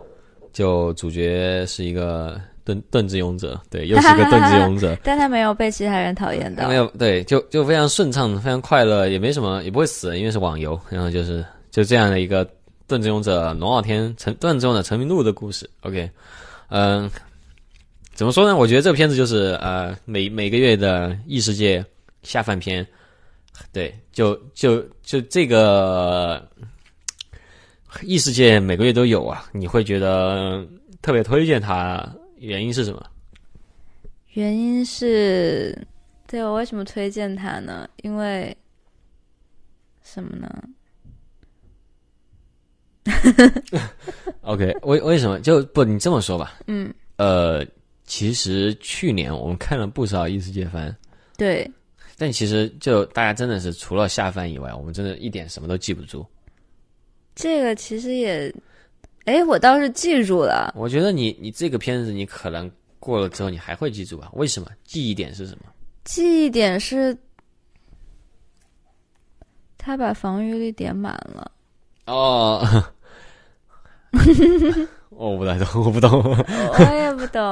[0.53, 6.69] 就主角是一个盾盾之勇者，对，又是个 盾之勇者，但他没有被其他人讨厌的。
[6.69, 12.47] 没有对，就就非常顺畅，非常快乐，也没什么，也不会死，因为是网游，然后就是就这样的一个
[12.87, 15.69] 盾之勇者龙傲天成盾之勇者成名录的故事。
[15.81, 16.11] OK，
[16.69, 17.11] 嗯、
[18.19, 18.57] 怎么说呢？
[18.57, 21.85] 我觉得这个片子就是呃每每个月的异世界
[22.25, 22.85] 下饭片，
[23.73, 26.45] 对，就就就这个
[28.03, 30.67] 异世界每个月都有啊，你会觉得
[31.01, 32.05] 特别推荐它，
[32.39, 33.01] 原因是什么？
[34.33, 35.87] 原因是，
[36.27, 37.89] 对我为什么推荐它呢？
[38.03, 38.57] 因为
[40.03, 40.65] 什么呢？
[44.43, 46.59] OK，为为什么就不你这么说吧？
[46.67, 47.65] 嗯，呃，
[48.09, 50.97] 其实去年我们看了不少异世界番，
[51.37, 51.71] 对，
[52.17, 56.27] 但其实就大家真的是除了下饭以外，我们真的一点什么都记不住。
[57.37, 58.53] 这个其实也，
[59.27, 60.73] 哎，我倒是记住了。
[60.75, 64.31] 我觉得你你这个片子你可能过了之后你还会记住吧？
[64.33, 64.69] 为什么？
[64.85, 65.67] 记忆点是什么？
[66.05, 67.17] 记忆点是，
[69.77, 71.53] 他把防御力点满了。
[72.07, 72.67] 哦，
[75.19, 76.23] 我不太懂， 我不懂。
[76.23, 77.43] 我也不懂。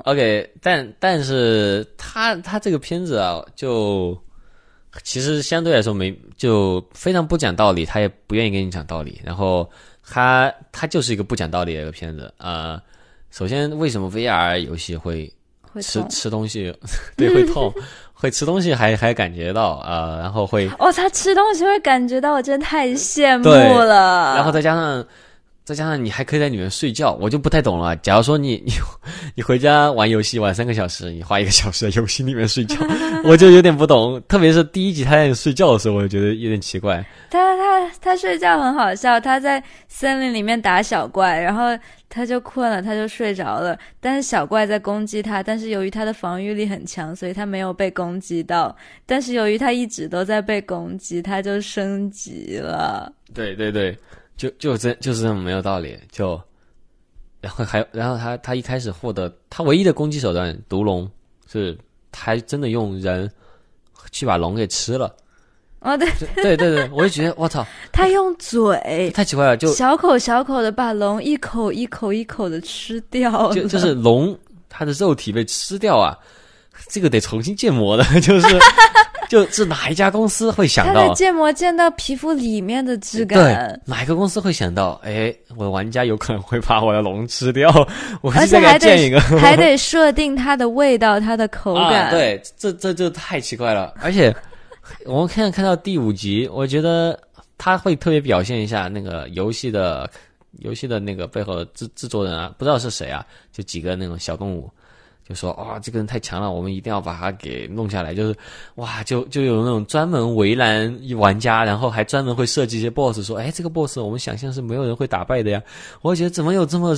[0.06, 4.16] OK，但但是他他这个片子啊，就
[5.04, 9.68] 其实相对来说没就非常不讲道理，他也不愿意跟你讲道理，然后
[10.02, 12.82] 他他就是一个不讲道理的一个片子啊、呃
[13.30, 15.32] 首先，为什么 VR 游戏会
[15.72, 16.08] 会吃痛。
[16.08, 16.74] 吃东西？
[17.16, 17.72] 对，会痛，
[18.12, 24.34] 会吃东西还还感觉到啊、呃然后会哦，他吃东西会感觉到，我真的太羡慕了。
[24.34, 25.06] 然后再加上，
[25.70, 27.94] 再加上你还可以在里面睡觉，我就不太懂了。
[27.98, 28.72] 假如说你 你
[29.36, 32.74] 你回家玩游戏玩三个小时，你花一个小时在游戏里面睡觉，
[33.22, 34.20] 我就有点不懂。
[34.26, 37.04] 特别是第一集他在睡觉的时候，我就觉得有点奇怪。
[37.30, 41.66] 他他他睡觉很好笑，他在森林里面打小怪，然后
[42.08, 43.78] 他就困了，他就睡着了。
[44.00, 48.76] 但是小怪在攻击他，但是由于他的防御力很强，所以他没有被攻击到。
[49.06, 53.12] 但是由于他一直都在被攻击，他就升级了。
[53.32, 53.96] 对对对，
[54.40, 55.98] 就就真就是这么没有道理。
[56.10, 56.40] 就
[57.42, 61.06] 然后还然后他他一开始获得他唯一的攻击手段毒龙，
[61.46, 61.76] 是
[62.10, 63.30] 他还真的用人
[64.10, 65.14] 去把龙给吃了。
[65.80, 73.52] 哦，对，对对对，我就觉得我操， 他用嘴太奇怪了，就小口小口的把龙一口一口一口的吃掉。
[73.52, 74.38] 就就是龙
[74.70, 76.16] 它的肉体被吃掉啊，
[76.88, 78.46] 这个得重新建模的， 就是
[79.30, 81.04] 就是哪一家公司会想到？
[81.04, 81.14] 它的？
[81.14, 85.00] 建模建到皮肤里面的质对感，，哪一个公司会想到？
[85.04, 87.70] 哎，我的玩家有可能会把我的龙吃掉，
[88.22, 89.20] 我还建一个。
[89.20, 92.06] 得 还得设定它的味道、它的口感。
[92.06, 93.94] 啊，对，这这就太奇怪了。
[94.02, 94.34] 而且
[95.06, 97.16] 我们看看到第五集，我觉得
[97.56, 100.10] 他会特别表现一下那个游戏的
[100.58, 104.68] 游戏的那个背后的制制作人啊，不知道是谁啊，就几个那种小动物。
[105.30, 108.12] 就说啊、这个人太强了，我们一定要把他给弄下来。
[108.12, 108.36] 就是
[108.74, 115.62] 哇，就就有那种专门为难玩家，然后还专门会设计一些 BOSS，说，哎，这个 BOSS 我们想象是没有人会打败的呀。
[116.02, 116.96] 我觉得怎么有这么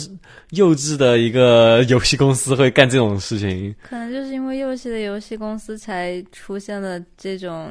[0.53, 3.74] 幼稚的一个游戏公司会干这种事情？
[3.83, 7.70] 可能就是因为游戏的游戏公司才出现了这种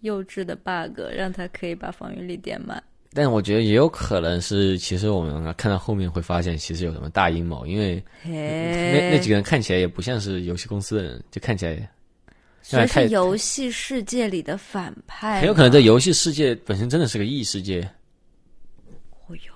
[0.00, 2.82] 幼稚的 bug，让他可以把防御力点满。
[3.12, 11.90] 但我觉得也有可能是，其实我们看到后面会发现，其实有什么大阴谋，因为那，那几个人看起来也不像是游戏公司的人，就看起来
[12.62, 15.80] 所以是游戏世界里的反派，很有可能这。
[15.80, 17.80] 游戏世界本身真的是个异世界。
[19.26, 19.52] 哦哟，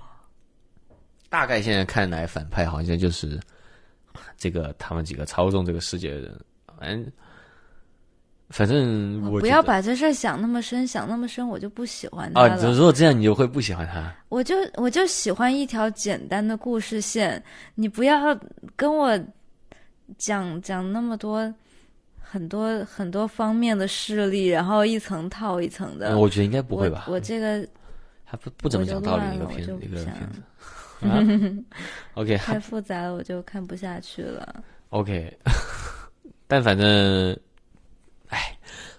[1.28, 3.38] 大概现在看来，反派好像就是
[4.36, 6.40] 这个他们几个操纵这个世界的人，
[6.78, 7.12] 反正
[8.50, 12.46] 反正我不要把这事儿想那么深，想那么深我就不喜欢他。
[12.56, 14.14] 如果这样你就会不喜欢他。
[14.28, 17.42] 我就我就喜欢一条简单的故事线，
[17.74, 18.38] 你不要
[18.76, 19.18] 跟我
[20.18, 21.52] 讲讲那么多
[22.20, 26.10] 很多很多方面的势力，然后一层套一层的。
[26.10, 27.14] 嗯我觉得应该不会吧我？
[27.14, 27.66] 我这个
[28.24, 30.42] 还不不怎么讲道理一个片一个片子。
[31.08, 31.20] 啊
[32.14, 34.62] OK，太复杂了，我就看不下去了。
[34.90, 35.36] OK，
[36.46, 37.38] 但反正，哎，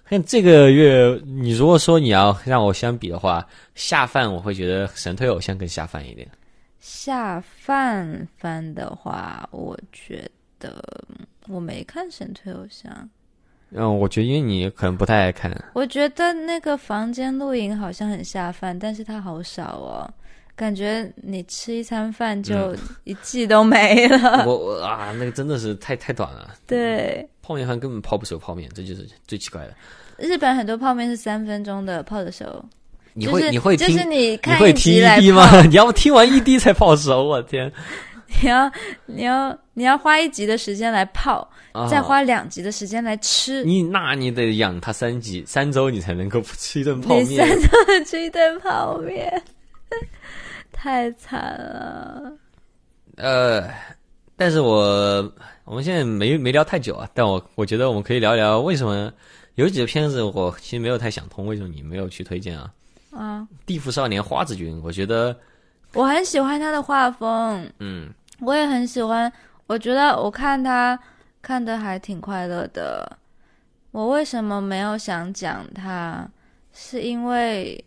[0.08, 3.44] 看这个月，你如果说你要让我相比的话，
[3.74, 6.28] 下饭我会觉得神推偶像更下饭一点。
[6.78, 10.30] 下饭番的话，我觉
[10.60, 12.92] 得嗯我没看《神推偶像》，
[13.72, 20.08] 嗯，我觉得因为你可能不太爱看，我觉得那个房间露营好像很下饭，但是它好少哦，
[20.54, 24.44] 感觉你吃一餐饭就一季都没了。
[24.46, 26.54] 我我啊，那个真的是太太短了。
[26.68, 29.74] 对，泡面饭根本泡不熟泡面，这就是最奇怪的。
[30.18, 32.64] 日本很多泡面是三分钟的泡的熟，
[33.14, 35.62] 你会、就是你会听、就是你你看会听一集来 ED 泡吗？
[35.68, 37.70] 你要听完 ED 才泡熟，我天！
[38.42, 38.72] 你要
[39.06, 43.62] 你要你要花一集的时间来泡，啊再花两集的时间来吃。
[43.62, 47.48] 你那你得养它三集三周，你才能够吃一顿泡面三。
[47.48, 49.40] 周吃一顿泡面，
[50.72, 52.32] 太惨了。
[53.16, 53.70] 呃，
[54.36, 55.32] 但是我
[55.64, 59.12] 我们现在没没聊太久啊，但我我觉得我们可以聊一聊为什么
[59.54, 62.70] 有几个片子我其实没有太想通，为什么你没有去推荐啊？
[63.10, 65.34] 啊，《地府少年花子君》，我觉得
[65.94, 68.10] 我很喜欢他的画风，嗯，
[68.40, 69.32] 我也很喜欢。
[69.66, 70.98] 我觉得我看他
[71.40, 73.18] 看的还挺快乐的。
[73.90, 76.28] 我为什么没有想讲他？
[76.78, 77.82] 是因为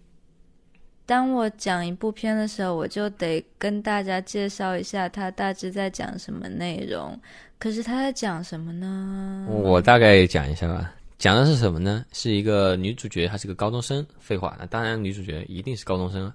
[1.09, 7.19] 当我讲一部片的时候，我就得跟大家介绍一下他大致在讲什么内容。
[7.57, 9.47] 可是他在讲什么呢？
[9.49, 10.93] 我大概讲一下吧。
[11.17, 12.05] 讲的是什么呢？
[12.13, 14.05] 是一个女主角，她是个高中生。
[14.19, 16.33] 废话，那当然女主角一定是高中生啊。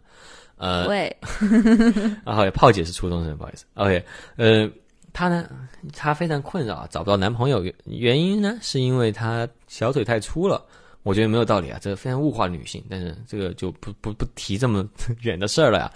[0.57, 1.17] 呃， 喂，
[2.25, 3.65] 啊，好，炮姐是初中生，不好意思。
[3.75, 4.05] OK，
[4.35, 4.69] 呃，
[5.13, 5.49] 她呢，
[5.93, 10.61] 她非常困扰，找不到男朋友，原原因呢，是因为她小腿太粗了。
[11.05, 14.85] 我觉得没有道理啊，这非常物化女性，但是这个就不不不提这么
[15.23, 15.93] 远的事儿了呀。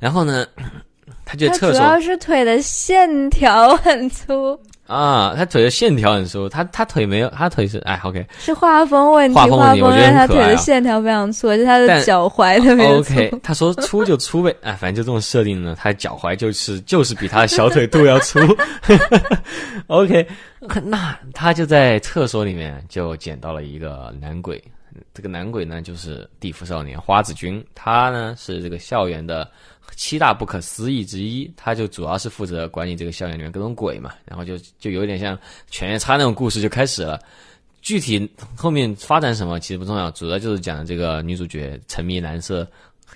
[0.00, 0.44] 然后呢，
[1.24, 13.14] 他厕所主要是腿的线条很粗，啊，他腿的线条很粗，他他腿没有，他腿是哎，OK，是画风问题，画风问题我觉得让他腿的线条非常粗，而且他的脚踝特别粗。
[13.14, 18.38] OK，他说粗就粗呗，哎，反正就这种设定呢，他的脚踝就是就是比他的小腿肚要粗。
[19.88, 20.26] OK，
[20.84, 24.62] 那他就在厕所里面就捡到了一个男鬼，
[25.12, 29.48] 这个男鬼呢就是地府少年花子君，他呢是这个校园的
[29.96, 35.36] 七大不可思议之一，他就主要是负责管理这个校园里面各种鬼嘛，然后就就有点像
[35.68, 37.18] 犬夜叉那种故事就开始了。
[37.80, 42.66] 具体后面发展什么其实不重要，主要就是讲这个女主角沉迷蓝色，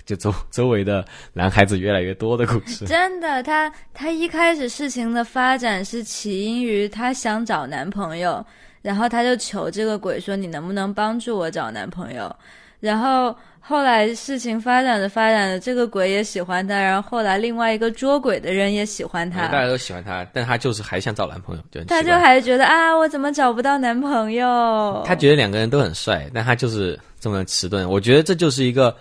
[0.07, 2.87] 就周周围的男孩子越来越多的故事。
[2.89, 8.45] 真的，他他一开始事情的发展是起因于她想找男朋友，
[8.81, 12.35] 然后他就求这个鬼说：“你能不能帮助我找男朋友？”
[12.79, 13.37] 然后
[13.71, 25.05] 后来事情发展的发展的，这个鬼也喜欢他，然后后来另外一个捉鬼的人也喜欢他，大家都喜欢他，但他就是还想找男朋友，就他就还觉得啊，我怎么找不到男朋友？
[25.07, 27.89] 他觉得两个人都很帅，但他就是这么迟钝。
[27.89, 28.93] 我觉得这就是一个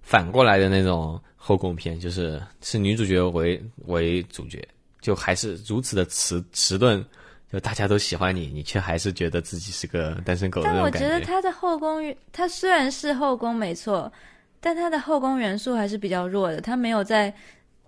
[0.00, 4.66] 反过来的那种后宫片，就是是女主角为为主角，
[5.02, 7.04] 就还是如此的迟迟钝，
[7.54, 14.12] 就大家都喜欢你，你却还是觉得自己是个单身狗的但我觉得他的后宫，他虽然是后宫没错，
[14.60, 16.60] 但他的后宫元素还是比较弱的。
[16.60, 17.32] 他没有在，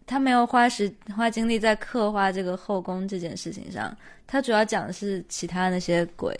[0.07, 3.93] 他没有花时花精力在刻画这个后宫这件事情上。
[4.25, 6.33] 他主要讲的是其他那些鬼。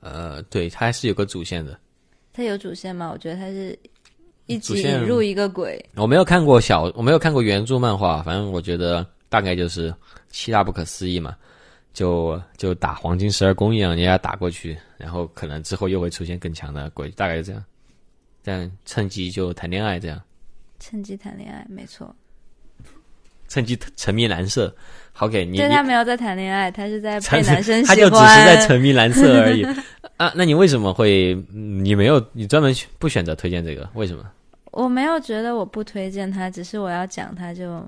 [0.00, 1.76] 呃，对，他还是有个主线的。
[2.32, 3.10] 他有主线吗？
[3.12, 3.76] 我觉得他是
[4.46, 5.84] 一集引入一个鬼。
[5.96, 9.92] 我没有看过小，我没有看过原著漫画，反正我觉得大概就是
[10.30, 11.36] 七大不可思议嘛，
[11.92, 17.64] 就就打黄金十二宫一样，人家打过去，然后可能之后又会出现更强的鬼，大概是这样。
[18.44, 20.20] 但趁机就谈恋爱，这样
[20.78, 22.14] 趁机谈恋爱，没错。
[23.48, 24.74] 趁机沉迷蓝色。
[25.12, 27.96] 好给你，对他没有在谈恋爱，他是在 沉被男生喜欢。
[27.96, 29.64] 他就只是在沉迷蓝色而已
[30.16, 30.32] 啊。
[30.36, 33.88] 那你为什么会嗯你没有你专门不选择推荐这个？
[33.94, 34.24] 为什么？
[34.70, 37.84] 我没有觉得我不推荐他，只是我要讲他就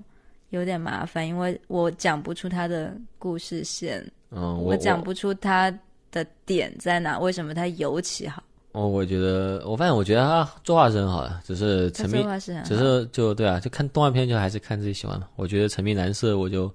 [0.50, 5.72] 有点麻烦，因为我讲不出他的故事线，嗯，我我讲不出他
[6.12, 8.42] 的点在哪，为什么他尤其好。
[8.72, 12.24] 哦，我觉得我发现我觉得他作画是很好的，只是他沉迷
[12.64, 15.26] 只是就对啊，就看动画片就还是看自己喜欢嘛。
[15.34, 16.72] 我觉得沉迷蓝色我就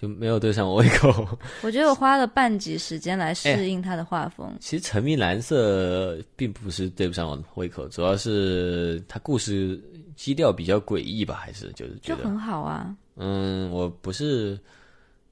[0.00, 1.26] 就没有对上我胃口。
[1.62, 4.54] 我觉得我花了半集时间来哎适应他的画风。
[4.60, 9.80] 其实沉迷蓝色并不是对不上我胃口，主要是他故事
[10.14, 14.58] 基调比较诡异吧，还是就是觉得就很好啊，嗯，我不是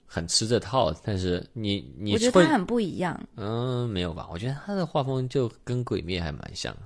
[0.07, 4.27] 很吃这套，但是你你我觉得他很不一样，嗯没有吧？
[4.31, 6.81] 我觉得他的画风就跟鬼灭还蛮像的，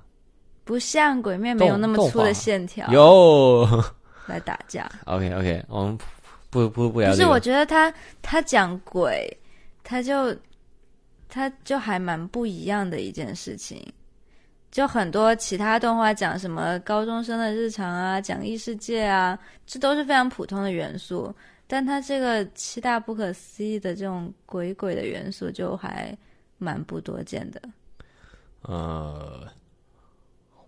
[0.64, 3.66] 不像鬼灭没有那么粗的线条有
[4.26, 4.90] 来打架。
[5.06, 5.98] OK OK，我们
[6.50, 7.92] 不不不聊不是，我觉得他
[8.22, 9.28] 他讲鬼，
[9.82, 10.34] 他就
[11.28, 13.86] 他就还蛮不一样的一件事情。
[14.70, 21.34] 就很多其他动画讲什么高中生的日常啊，讲异世界啊，这都是非常普通的元素。
[21.66, 26.16] 但他这个七大不可思议的这种鬼鬼的元素，就还
[26.58, 27.60] 蛮不多见的。
[28.62, 29.46] 呃，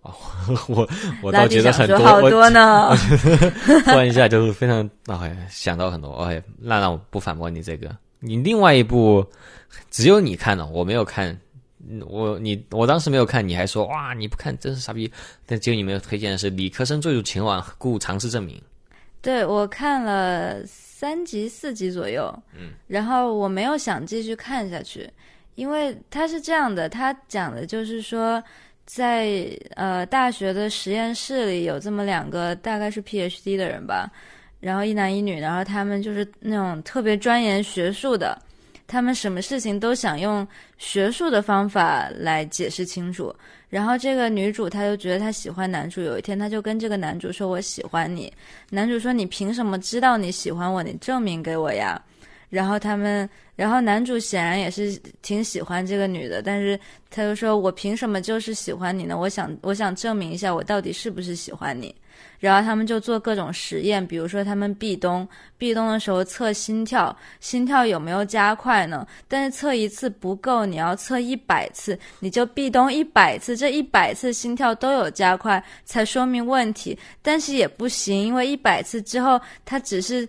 [0.02, 0.14] 啊，
[0.68, 0.88] 我
[1.22, 2.96] 我倒觉得很多，好多呢。
[3.84, 7.94] 突然一下就是非常，哎，想到很多，哎，那让我不反驳你这个。
[8.18, 9.24] 你另外一部
[9.90, 11.38] 只有你看了，我没有看，
[11.88, 15.10] 嗯我你我当时没有看，你还说哇你不看真是傻逼。
[15.46, 18.60] 但结果你没有推荐的是理科生坠入情网，故尝试证明。
[19.22, 25.10] 对我看了三集四集左右，嗯，然后我没有想继续看下去，
[25.56, 28.42] 因为它是这样的，它讲的就是说，
[28.92, 34.10] 在呃大学的实验室里有这么两个大概是 PhD 的人吧，
[34.58, 38.36] 然后一男一女，然后他们就是那种特别钻研学术的，
[38.88, 40.44] 他们什么事情都想用
[40.76, 43.32] 学术的方法来解释清楚。
[43.68, 48.32] 然后这个女主她就觉得她喜欢男主，有一天她就跟这个男主说：“我喜欢你。”
[48.70, 50.82] 男主说：“你凭什么知道你喜欢我？
[50.82, 52.02] 你证明给我呀。”
[52.50, 56.78] 然后他们，然后男主显然也是挺喜欢这个女的，但是
[57.08, 59.16] 他就说：“我凭什么就是喜欢你呢？
[59.16, 61.94] 我想，我想证明一下我到底是不是喜欢你。”
[62.40, 65.26] 然后他们就做各种实验，比如说他们壁咚，
[65.58, 69.06] 壁咚的时候测心跳，心跳有没有加快呢？
[69.28, 76.98] 但是测一次不够，你要测一百次，你就壁咚一百次，这一百次心跳都有加快，才说明问题。
[77.22, 80.28] 但是也不行，因为一百次之后，他只是。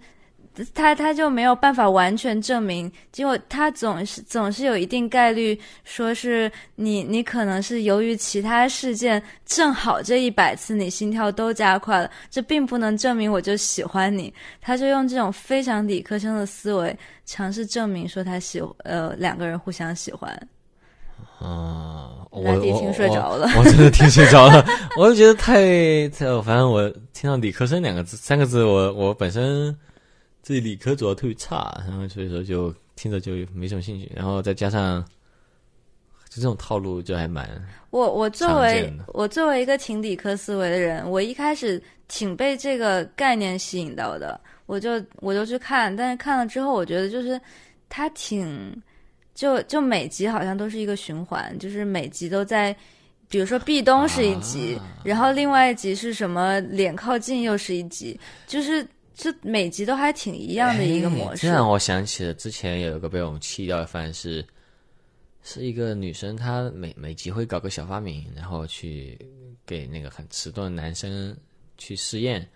[0.74, 14.34] 他他就没有办法完全证明，结果他总是总是有一定概率说是你你可能是由于其他事件，正好这一百次你心跳都加快了，这并不能证明我就喜欢你。
[14.60, 20.30] 他就用这种非常理科生的思维尝试证明说他喜呃两个人互相喜欢。
[21.39, 24.64] 啊、我我听睡着了我，我真的听睡着了。
[24.95, 29.76] 我就觉得太太，反正我听到理科生两个字、三个字，我我本身
[30.42, 35.04] 自己理科主要特别差，然后所以说就听着就没什么兴趣，然后再加上
[36.30, 37.50] 就这种套路，就还蛮
[37.89, 47.39] 我我作为我作为一个挺理科思维的人，我一开始挺被这个概念吸引到的，我就我就去看，但是看了之后，我觉得就是
[47.89, 48.82] 它挺
[49.36, 52.76] 就就每集好像都是一个循环，就是每集都在，
[53.28, 58.18] 比如说壁咚是一集，啊然后另外一集是什么脸靠近又是一集，
[58.48, 61.47] 就是就每集都还挺一样的一个模式。
[61.47, 64.45] 哎这让我想起了之前有一个被我们弃掉的番是，
[65.43, 69.18] 是一个女生，她每每集会搞个小发明，然后去
[69.66, 71.36] 给那个很迟钝的男生
[71.78, 72.47] 去试验。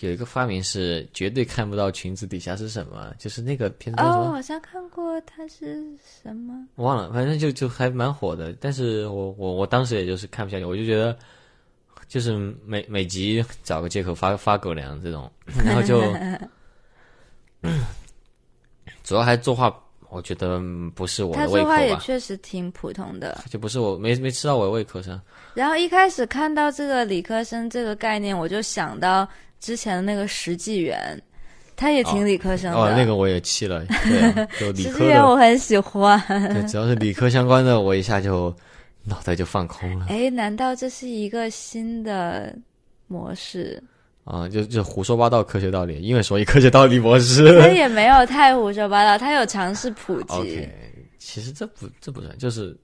[0.00, 4.32] 有一个发明是绝对看不到裙子底下是什么，就是那个片子叫什哦，么？
[4.32, 5.86] 好像看过它是
[6.22, 6.52] 什么？
[6.74, 8.52] 我忘了，反正就就还蛮火的。
[8.60, 11.16] 但是我我我当时也就是看不下去，我就觉得
[12.08, 12.32] 就是
[12.64, 15.30] 每每集找个借口发发狗粮这种，
[15.64, 16.02] 然后就
[19.02, 19.74] 主要还作画，
[20.08, 23.42] 我觉得嗯不是我他的胃口说话也，确实挺普通的。
[23.50, 25.20] 就不是我没没吃到我的胃口上。
[25.54, 29.28] 然后一开始看到这个理科生这个概念，我就想到
[29.60, 31.20] 之前的那个石纪元，
[31.76, 32.78] 他也挺理科生的。
[32.78, 36.20] 哦，那个我也气了，对啊，就理石科纪元我，很喜欢。
[36.52, 38.54] 对，只要是理科相关的，我一下就
[39.04, 42.56] 脑袋就放空了哎，难道这是一个新的
[43.06, 43.82] 模式？
[44.24, 47.74] 啊，就就胡说八道科学道理，因为所以科学道理模式他式。
[47.74, 50.66] 也没有太胡说八道，他有尝试普及。
[51.18, 52.74] 其实这不这不算，就是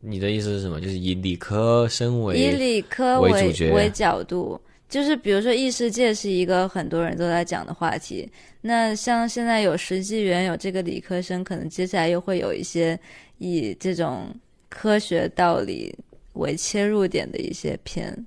[0.00, 0.80] 你的意思是什么？
[0.80, 4.58] 就是以理科生为以理科为为主角为角度，
[4.88, 8.26] 就是比如说异世界是一个很多人都在讲的话题。
[8.62, 12.98] 那像现在有实纪元，有这个理科生，可能接下来又会有一些
[13.38, 14.34] 以这种
[14.70, 15.94] 科学道理
[16.32, 18.26] 为切入点的一些片。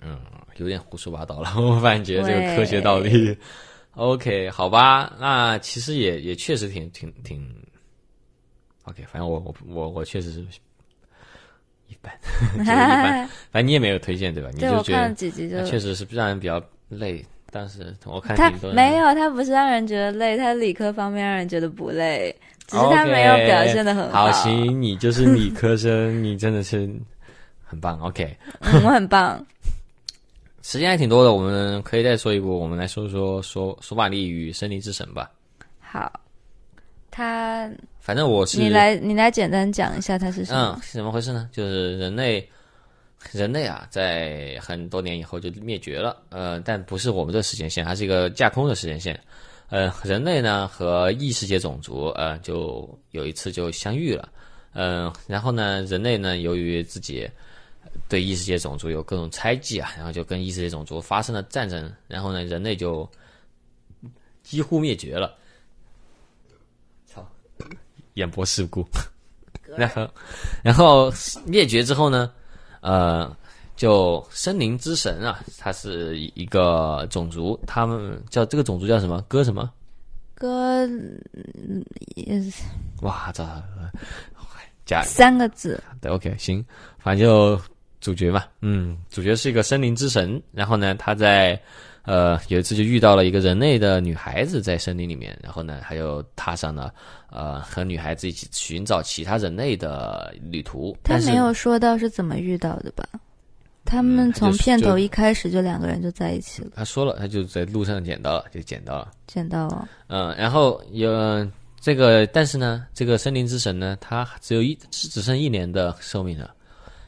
[0.00, 0.18] 嗯，
[0.56, 1.52] 有点胡说八道了。
[1.60, 3.36] 我反正觉得这个科学道理，
[3.94, 7.54] OK，好吧，那其实也也确实挺挺挺
[8.84, 10.40] OK，反正我我我我确实是
[11.88, 12.12] 一般，
[12.64, 13.28] 觉得一般。
[13.50, 14.50] 反正你也没有推荐对吧？
[14.54, 17.24] 你就觉得几集就那确实是让人比较累，
[17.54, 22.34] 但是我看他没有，他不是让人觉得累，他理科方面让人觉得不累，
[22.66, 24.32] 只是他没有表现的很好。
[24.32, 26.90] 行，你就是理科生，你真的是
[27.62, 28.00] 很棒。
[28.00, 29.44] OK，嗯，我很棒。
[30.64, 35.30] 时间还挺多的，我们可以再说一波，我们来说说说索马利与森林之神吧。
[35.78, 36.10] 好，
[37.10, 40.82] 他反正我是你来你来简单讲一下他是什么嗯，？
[40.82, 41.48] 是怎么回事呢？
[41.52, 42.48] 就是人类，
[43.30, 46.22] 人类啊，在很多年以后就灭绝了。
[46.30, 49.18] 呃，但不是我们的时间线，它是一个架空的时间线。
[49.68, 54.28] 呃，人类呢和异世界种族呃就有一次就相遇了。
[54.74, 57.28] 嗯、然后呢，人类呢，由于自己
[58.08, 63.08] 对异世界种族有各种猜忌啊，然后就跟异世界种族发生了战争，然后呢，人类就
[64.42, 65.36] 几乎灭绝了。
[67.06, 67.26] 操，
[68.14, 68.86] 演播事故。
[69.76, 70.10] 然后，
[70.62, 71.10] 然后
[71.46, 72.30] 灭绝之后呢，
[72.82, 73.34] 呃，
[73.74, 79.24] 就森林之神啊，他是一个种族，他们叫这个种族叫什么？
[79.26, 79.72] 哥什么？
[80.34, 81.82] 哥，嗯
[83.00, 83.42] 哇，这
[84.84, 86.64] 假三个字，对，OK，行，
[86.98, 87.60] 反正就
[88.00, 91.58] 主角嘛，嗯，主角是一个森林之神，然后呢，他在
[92.04, 96.92] 呃有一次就遇到了一个人类的女孩子在森林里面，然后呢，他又踏上了
[97.30, 103.04] 呃和女孩子一起寻找其他人类的旅途，他没有说到是怎么遇到的吧？
[103.84, 109.10] 他们从片头一开始就两个人就在一起了，他说了，他就在路上捡到了，就捡到了。
[109.26, 109.88] 捡到了。
[110.06, 111.10] 嗯，然后有
[111.80, 116.54] 这个，但是呢，这个森林之神呢，他只有一只只剩一年的寿命了。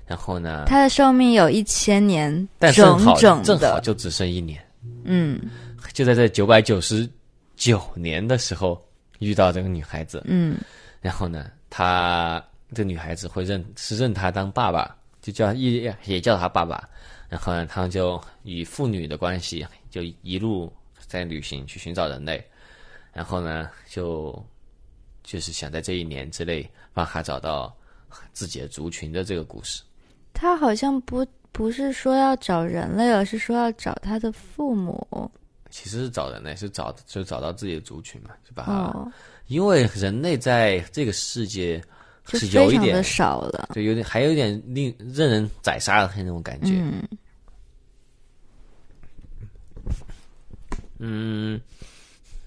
[0.04, 4.60] 然后呢，他的寿命有一千年，但正好整整，正好就只剩一年，
[5.04, 5.40] 嗯
[5.92, 7.08] 就在这九百九十
[7.56, 8.82] 九年的时候
[9.18, 10.22] 遇到这个女孩子。
[10.26, 10.56] 嗯，
[11.00, 16.88] 然后呢，他这女孩子会认是认他当爸爸，就叫也也叫他爸爸。
[17.28, 20.72] 然后呢，他们就以父女的关系，就一路
[21.06, 22.44] 在旅行去寻找人类。
[23.12, 24.44] 然后呢，就
[25.22, 27.74] 就是想在这一年之内帮他找到
[28.32, 29.82] 自己的族群的这个故事。
[30.32, 31.24] 他好像不
[31.54, 35.30] 不是说要找人类，而是说要找他的父母。
[35.70, 39.12] 其实是找人类，是找就找到自己的族群嘛，就把他，哦，
[39.46, 41.80] 因为人类在这个世界
[42.26, 43.68] 是有一点的少了。
[43.72, 46.72] 就有点还有一点令任人宰杀的那种感觉。
[46.74, 47.08] 嗯，
[50.98, 51.60] 嗯，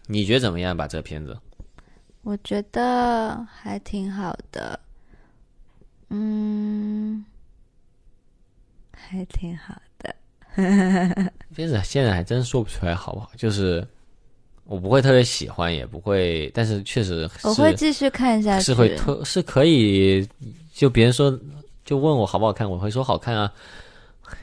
[0.05, 0.85] 你觉得怎么样吧？
[0.85, 1.37] 这个片子？
[2.23, 4.77] 我觉得还挺好的。
[6.09, 7.23] 嗯，
[9.07, 10.15] 还挺好的。
[11.55, 13.87] 片子现在还真说不出来好不好，就是
[14.65, 18.65] 我不会特别喜欢，也不会，但是确实是我会继续看下去。
[18.65, 20.27] 是会特是可以，
[20.73, 21.39] 就别人说
[21.85, 23.51] 就问我好不好看，我会说好看啊，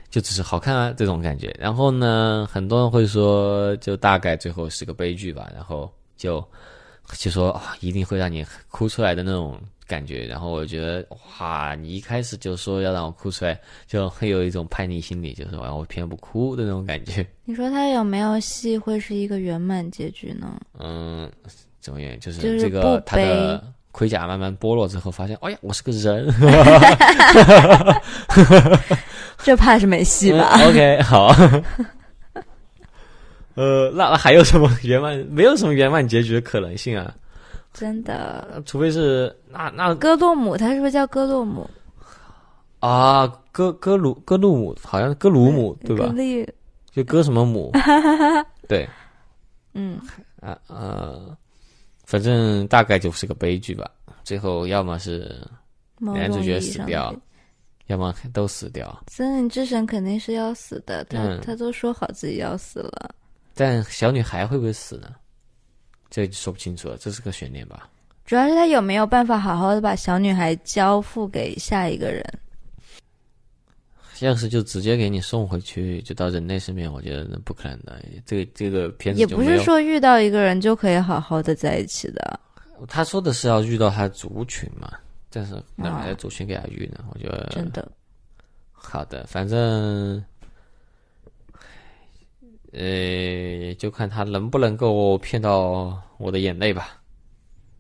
[0.09, 1.55] 就只是好看啊这种感觉。
[1.59, 6.43] 然后呢，很多人会说就大概最后是个悲剧吧，然后就
[7.13, 10.25] 就说啊、一定会让你哭出来的那种感觉。
[10.27, 11.07] 然后我觉得
[11.39, 17.27] 哇，你一开始就说要让我哭出来，就会有一种叛逆心理，就是我偏不哭的那种感觉。
[17.45, 20.61] 你说他有没有戏会是一个圆满结局呢？
[20.79, 21.31] 嗯，
[21.81, 22.19] 怎么样？
[22.19, 26.27] 就是就是这个不他的盔甲慢慢剥落之后，发现，哎呀，我是个人。
[29.39, 30.57] 这怕是没戏吧？
[30.57, 31.31] 嗯 OK，好。
[33.55, 35.17] 呃，那那还有什么圆满？
[35.31, 37.15] 没有什么圆满结局的可能性啊，
[37.73, 41.69] 真的，呃除非是那那戈洛姆，他是不是叫戈洛姆？
[42.81, 46.13] 啊，戈戈鲁戈鲁姆，好像哥鲁姆对吧
[46.93, 47.73] 就哥什么姆？
[48.69, 48.89] 对
[49.73, 49.99] 嗯，
[50.41, 51.37] 啊呃，
[52.05, 53.91] 反正大概就是个悲剧吧。
[54.23, 55.35] 最后要么是，
[55.99, 57.15] 男主角死掉
[57.87, 59.03] 要么都死掉。
[59.09, 63.15] 森林之神肯定是要死的，他、嗯他都说好自己要死了。
[63.55, 65.15] 但小女孩会不会死呢？
[66.11, 67.89] 这说不清楚了，这是个悬念吧。
[68.25, 72.25] 主要是他有没有办法好好的把小女孩交付给下一个人？
[74.21, 78.01] 要是就直接给你送回去，就到人类身边，我觉得那不可能的。
[78.25, 82.41] 这个这个片子也不是说遇到一个人就可以好好的在一起的。
[82.89, 84.93] 他说的是要遇到他族群嘛，
[85.31, 87.05] 但是哪哦来的族群给他遇呢？
[87.13, 87.91] 我觉得真的，
[88.71, 90.25] 好的，反正
[92.75, 97.01] 呃，就看他能不能够骗到我的眼泪吧。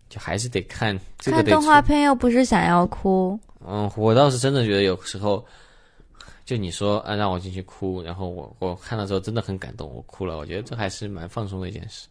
[0.08, 3.36] 就还是得看这个得看动画片又不是想要哭，
[3.66, 5.44] 嗯，我倒是真的觉得有时候，
[6.44, 10.36] 就你说啊让我进去哭，然后我我看到之后真的很感动，我哭了。
[10.38, 12.06] 我觉得这还是蛮放松的一件事。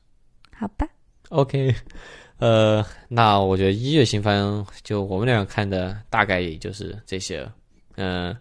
[0.53, 0.85] 好吧
[1.29, 1.73] ？OK，
[2.39, 7.53] 呃，那我觉得一月新番就我们俩看的大概也就是这些了。
[7.95, 8.35] 嗯、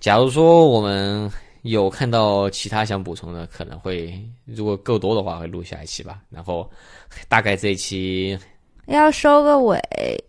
[0.00, 1.30] 假如说我们
[1.72, 6.20] 有看到其他想补充的，可能会如果够多的话会录下一期吧。
[6.30, 6.70] 然后
[7.26, 8.38] 大概这一期
[8.86, 9.80] 要收个尾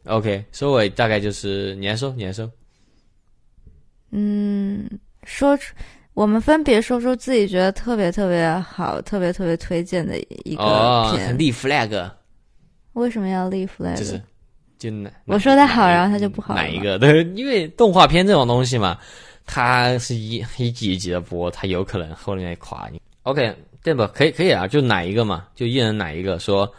[0.06, 2.50] ，OK 收尾大概就是你来收，你来收。
[4.12, 4.90] 嗯，
[5.24, 5.74] 说出
[6.14, 11.38] 我们分别说出自己觉得特别特别好、特别特别推荐的一个哦，片。
[11.38, 12.10] 立 flag
[12.94, 13.98] 为什么要立 flag？
[13.98, 14.22] 就是
[14.78, 14.90] 就
[15.26, 16.98] 我说的好然后他就不好了哪一个？
[17.00, 18.98] 对，因为动画片这种东西嘛，
[19.46, 23.00] 它是一一集一集的播，它有可能后面垮你。
[23.24, 24.10] OK，对吧？
[24.14, 26.72] 可以可以啊，就哪一个嘛，就一人哪一个说，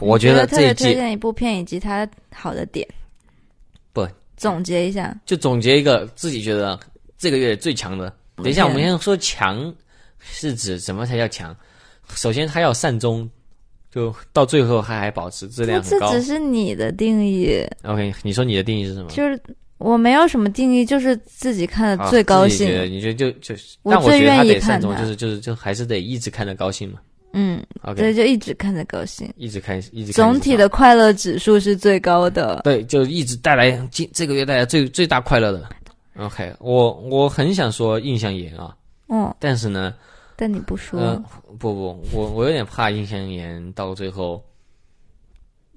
[0.00, 2.86] 我觉得特别得这一季推荐一部片以及它好的点。
[3.92, 4.06] 不
[4.36, 6.78] 总结一下，就总结一个自己觉得
[7.16, 8.12] 这个月最强的。
[8.36, 9.72] 等一下，我们先说强
[10.18, 11.56] 是指什么才叫强？
[12.14, 13.30] 首先，它要善终，
[13.92, 16.10] 就到最后它还保持质量很高。
[16.10, 17.64] 这只是你的定义。
[17.84, 19.10] OK，你说你的定义是什么？
[19.10, 19.40] 就是
[19.84, 22.58] 我没有什么定义，就是自己看的啊最高兴。
[22.58, 26.98] 自己觉得你觉得就就是，我最愿意得，看的就是就是就还是得一直看着高兴嘛。
[27.34, 29.30] 嗯，OK，对，就一直看着高兴。
[29.36, 32.60] 一直看一直看总体的快乐指数是最高的。
[32.64, 35.68] 对，就一直带来今这个月带来最最大快乐的。
[36.16, 38.74] OK，我我很想说印象岩啊，
[39.08, 39.92] 嗯，但是呢，
[40.36, 41.24] 但你不说，嗯、
[41.58, 44.40] 不不，我我有点怕印象岩到最后，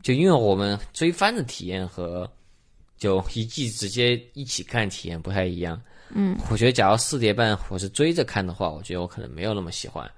[0.03, 2.29] 就因为我们追番的体验和
[2.97, 5.79] 就一季直接一起看体验不太一样。
[6.09, 10.09] 嗯，我觉得假如四叠半我是追着看的话，我觉得我可能没有那么喜欢。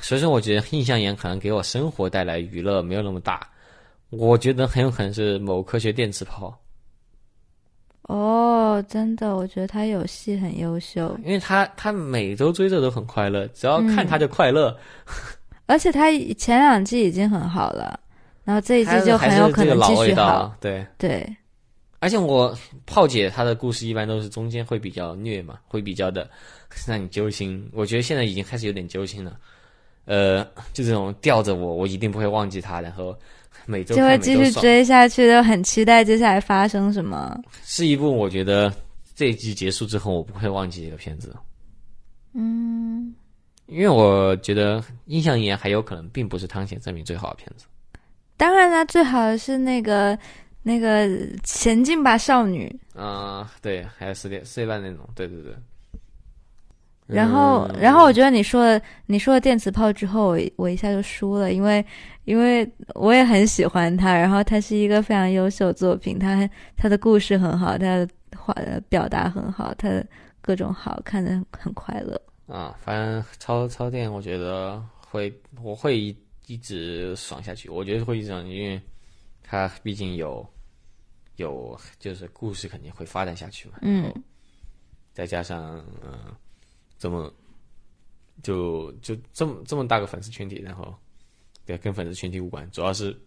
[0.00, 3.48] 所以说，我觉得印象岩可能给我生活带来娱乐没有那么大。
[4.10, 6.56] 我觉得很有可能是某科学电磁炮，
[8.02, 14.78] 哦，真的，我觉得他有戏很优秀，因为他他每周追着都很快乐，只要看他就快乐。
[15.66, 17.98] 而且他前两季已经很好了，
[18.44, 20.86] 然后这一季就很有可能这个老继续味道好。，对。
[20.96, 21.36] 对，
[21.98, 26.28] 而且我炮姐她的故事一般都是中间会比较虐嘛，会比较的
[26.86, 27.68] 让你揪心。
[27.72, 29.38] 我觉得现在已经开始有点揪心了，
[30.04, 33.16] 呃，就这种吊着我，我一定不会忘记她，然后
[33.64, 34.50] 每周就会继续。
[34.52, 37.38] 追下去，就很期待接下来发生什么。
[37.64, 38.72] 是一部我觉得
[39.14, 41.34] 这一季结束之后我不会忘记这个片子，
[42.34, 43.14] 嗯，
[43.66, 47.64] 因为我觉得《印象岩》还有可能并不是汤显证明最好的片子。
[48.36, 50.16] 当然啦，最好的是那个
[50.66, 51.08] 那个
[51.44, 55.54] 前进吧少女，啊、对，还有四点四点半那种，对对对。
[57.06, 61.86] 然后，嗯然后我觉得你说的你说了电磁炮之后，我我一下就输了，因为
[62.24, 68.52] 因为我也很喜欢它，然后它是一个非常优秀作品，它它的故事很好，它的画
[68.88, 70.04] 表达很好，它的
[70.40, 72.20] 各种好看的很快乐。
[72.48, 76.16] 啊，反正超超电，我觉得会，我会一
[76.48, 77.68] 一直爽下去。
[77.68, 78.80] 我觉得会一直爽，因为
[79.44, 80.44] 它毕竟有
[81.36, 83.78] 有就是故事肯定会发展下去嘛。
[83.82, 84.12] 嗯
[85.12, 86.36] 再加上嗯、呃
[86.98, 87.32] 这么
[88.42, 90.94] 就就这么这么大个粉丝群体，然后
[91.64, 93.18] 对跟粉丝群体无关，主要是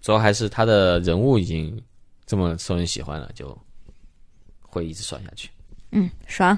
[0.00, 1.82] 主要还是他的人物已经
[2.26, 3.56] 这么受人喜欢了，就
[4.60, 5.50] 会一直爽下去。
[5.90, 6.56] 嗯，爽。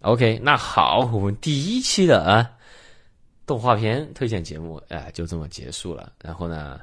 [0.00, 2.48] OK，那好，我们第一期的啊
[3.44, 6.12] 动画片推荐节目，哎、就这么结束了。
[6.22, 6.80] 然后呢，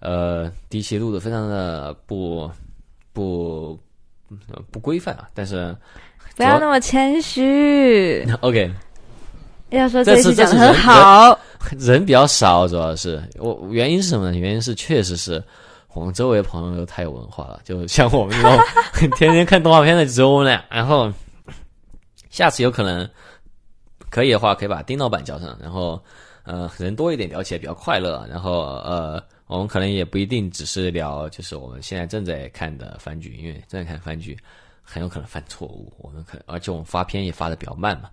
[0.00, 2.50] 呃，第一期录的非常的不
[3.12, 3.78] 不
[4.48, 5.74] 呃不规范啊，但是
[6.36, 8.72] 不要那么谦虚， OK，
[9.70, 11.38] 要说这次讲的很好。
[11.78, 14.38] 人比较少，主要是我原因是什么呢？
[14.38, 15.42] 原因是确实是
[15.92, 18.58] 我们周围朋友都太有文化了，就像我们这种
[19.18, 20.64] 天天看动画片的只有我们俩。
[20.70, 21.12] 然后
[22.30, 23.06] 下次有可能
[24.08, 26.02] 可以的话，可以把丁老板叫上，然后
[26.44, 28.26] 呃人多一点聊起来比较快乐。
[28.30, 34.38] 然后呃我们可能也不一定只是聊就是我们现在正在看的番剧，因为正在看番剧
[34.82, 38.10] 很有可能犯错误，我们可而且我们发片也发的比较慢嘛，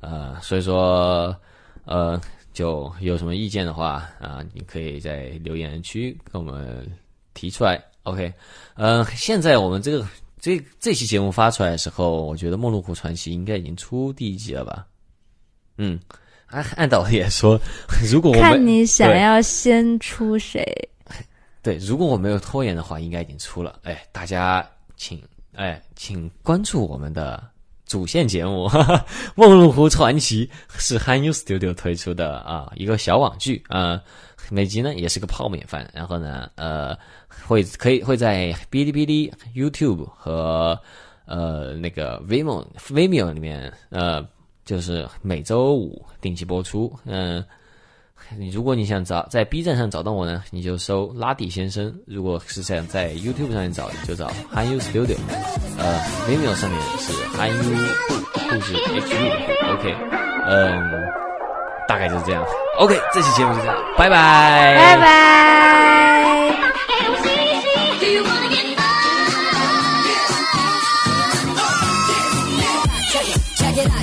[0.00, 1.36] 呃所以说
[1.84, 2.20] 呃。
[2.52, 6.84] 就有什么意见的话啊、你可以在留言区跟我们
[7.32, 7.80] 提出来。
[8.02, 8.34] OK，
[8.74, 10.04] 呃，现在我们这个
[10.40, 14.84] 这这期节目发出来的时候，我觉得《梦露湖传奇》应该已经出第一集了吧？
[15.76, 15.98] 嗯，
[16.50, 17.60] 按按道理来说，
[18.10, 20.64] 如果我们看你想要先出谁，
[21.62, 23.78] 对，如果我没有拖延的话，应该已经出了。
[23.84, 25.22] 哎，大家请
[25.54, 27.42] 哎，请关注我们的
[27.86, 28.68] 主线节目
[29.36, 30.46] 《梦露湖传奇》，
[30.78, 34.00] 是 Hanyu Studio 推出的啊一个小网剧啊、
[34.50, 36.96] 每集呢也是个泡面番，然后呢呃
[37.46, 40.78] 会可以会在哔哩哔哩、YouTube 和
[41.26, 44.26] 呃那个 Vimeo Vimeo 里面呃
[44.70, 47.44] 就是每周五定期播出，嗯、
[48.38, 55.16] 你如果你想找在 B 站上找到我呢，你就搜拉蒂先生；如果是想在 YouTube 上面找，你就找韩 U Studio。
[55.76, 55.98] 呃
[56.28, 57.68] ，Vimeo 上面是韩 U 户，
[58.38, 59.74] 户是 H U。
[59.74, 59.92] OK，
[60.46, 60.88] 嗯，
[61.88, 62.46] 大概就是这样。
[62.78, 66.60] OK，这期节目就这样，拜拜，拜拜。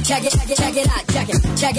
[0.08, 1.76] Check it, check it check it, out, check it, check it.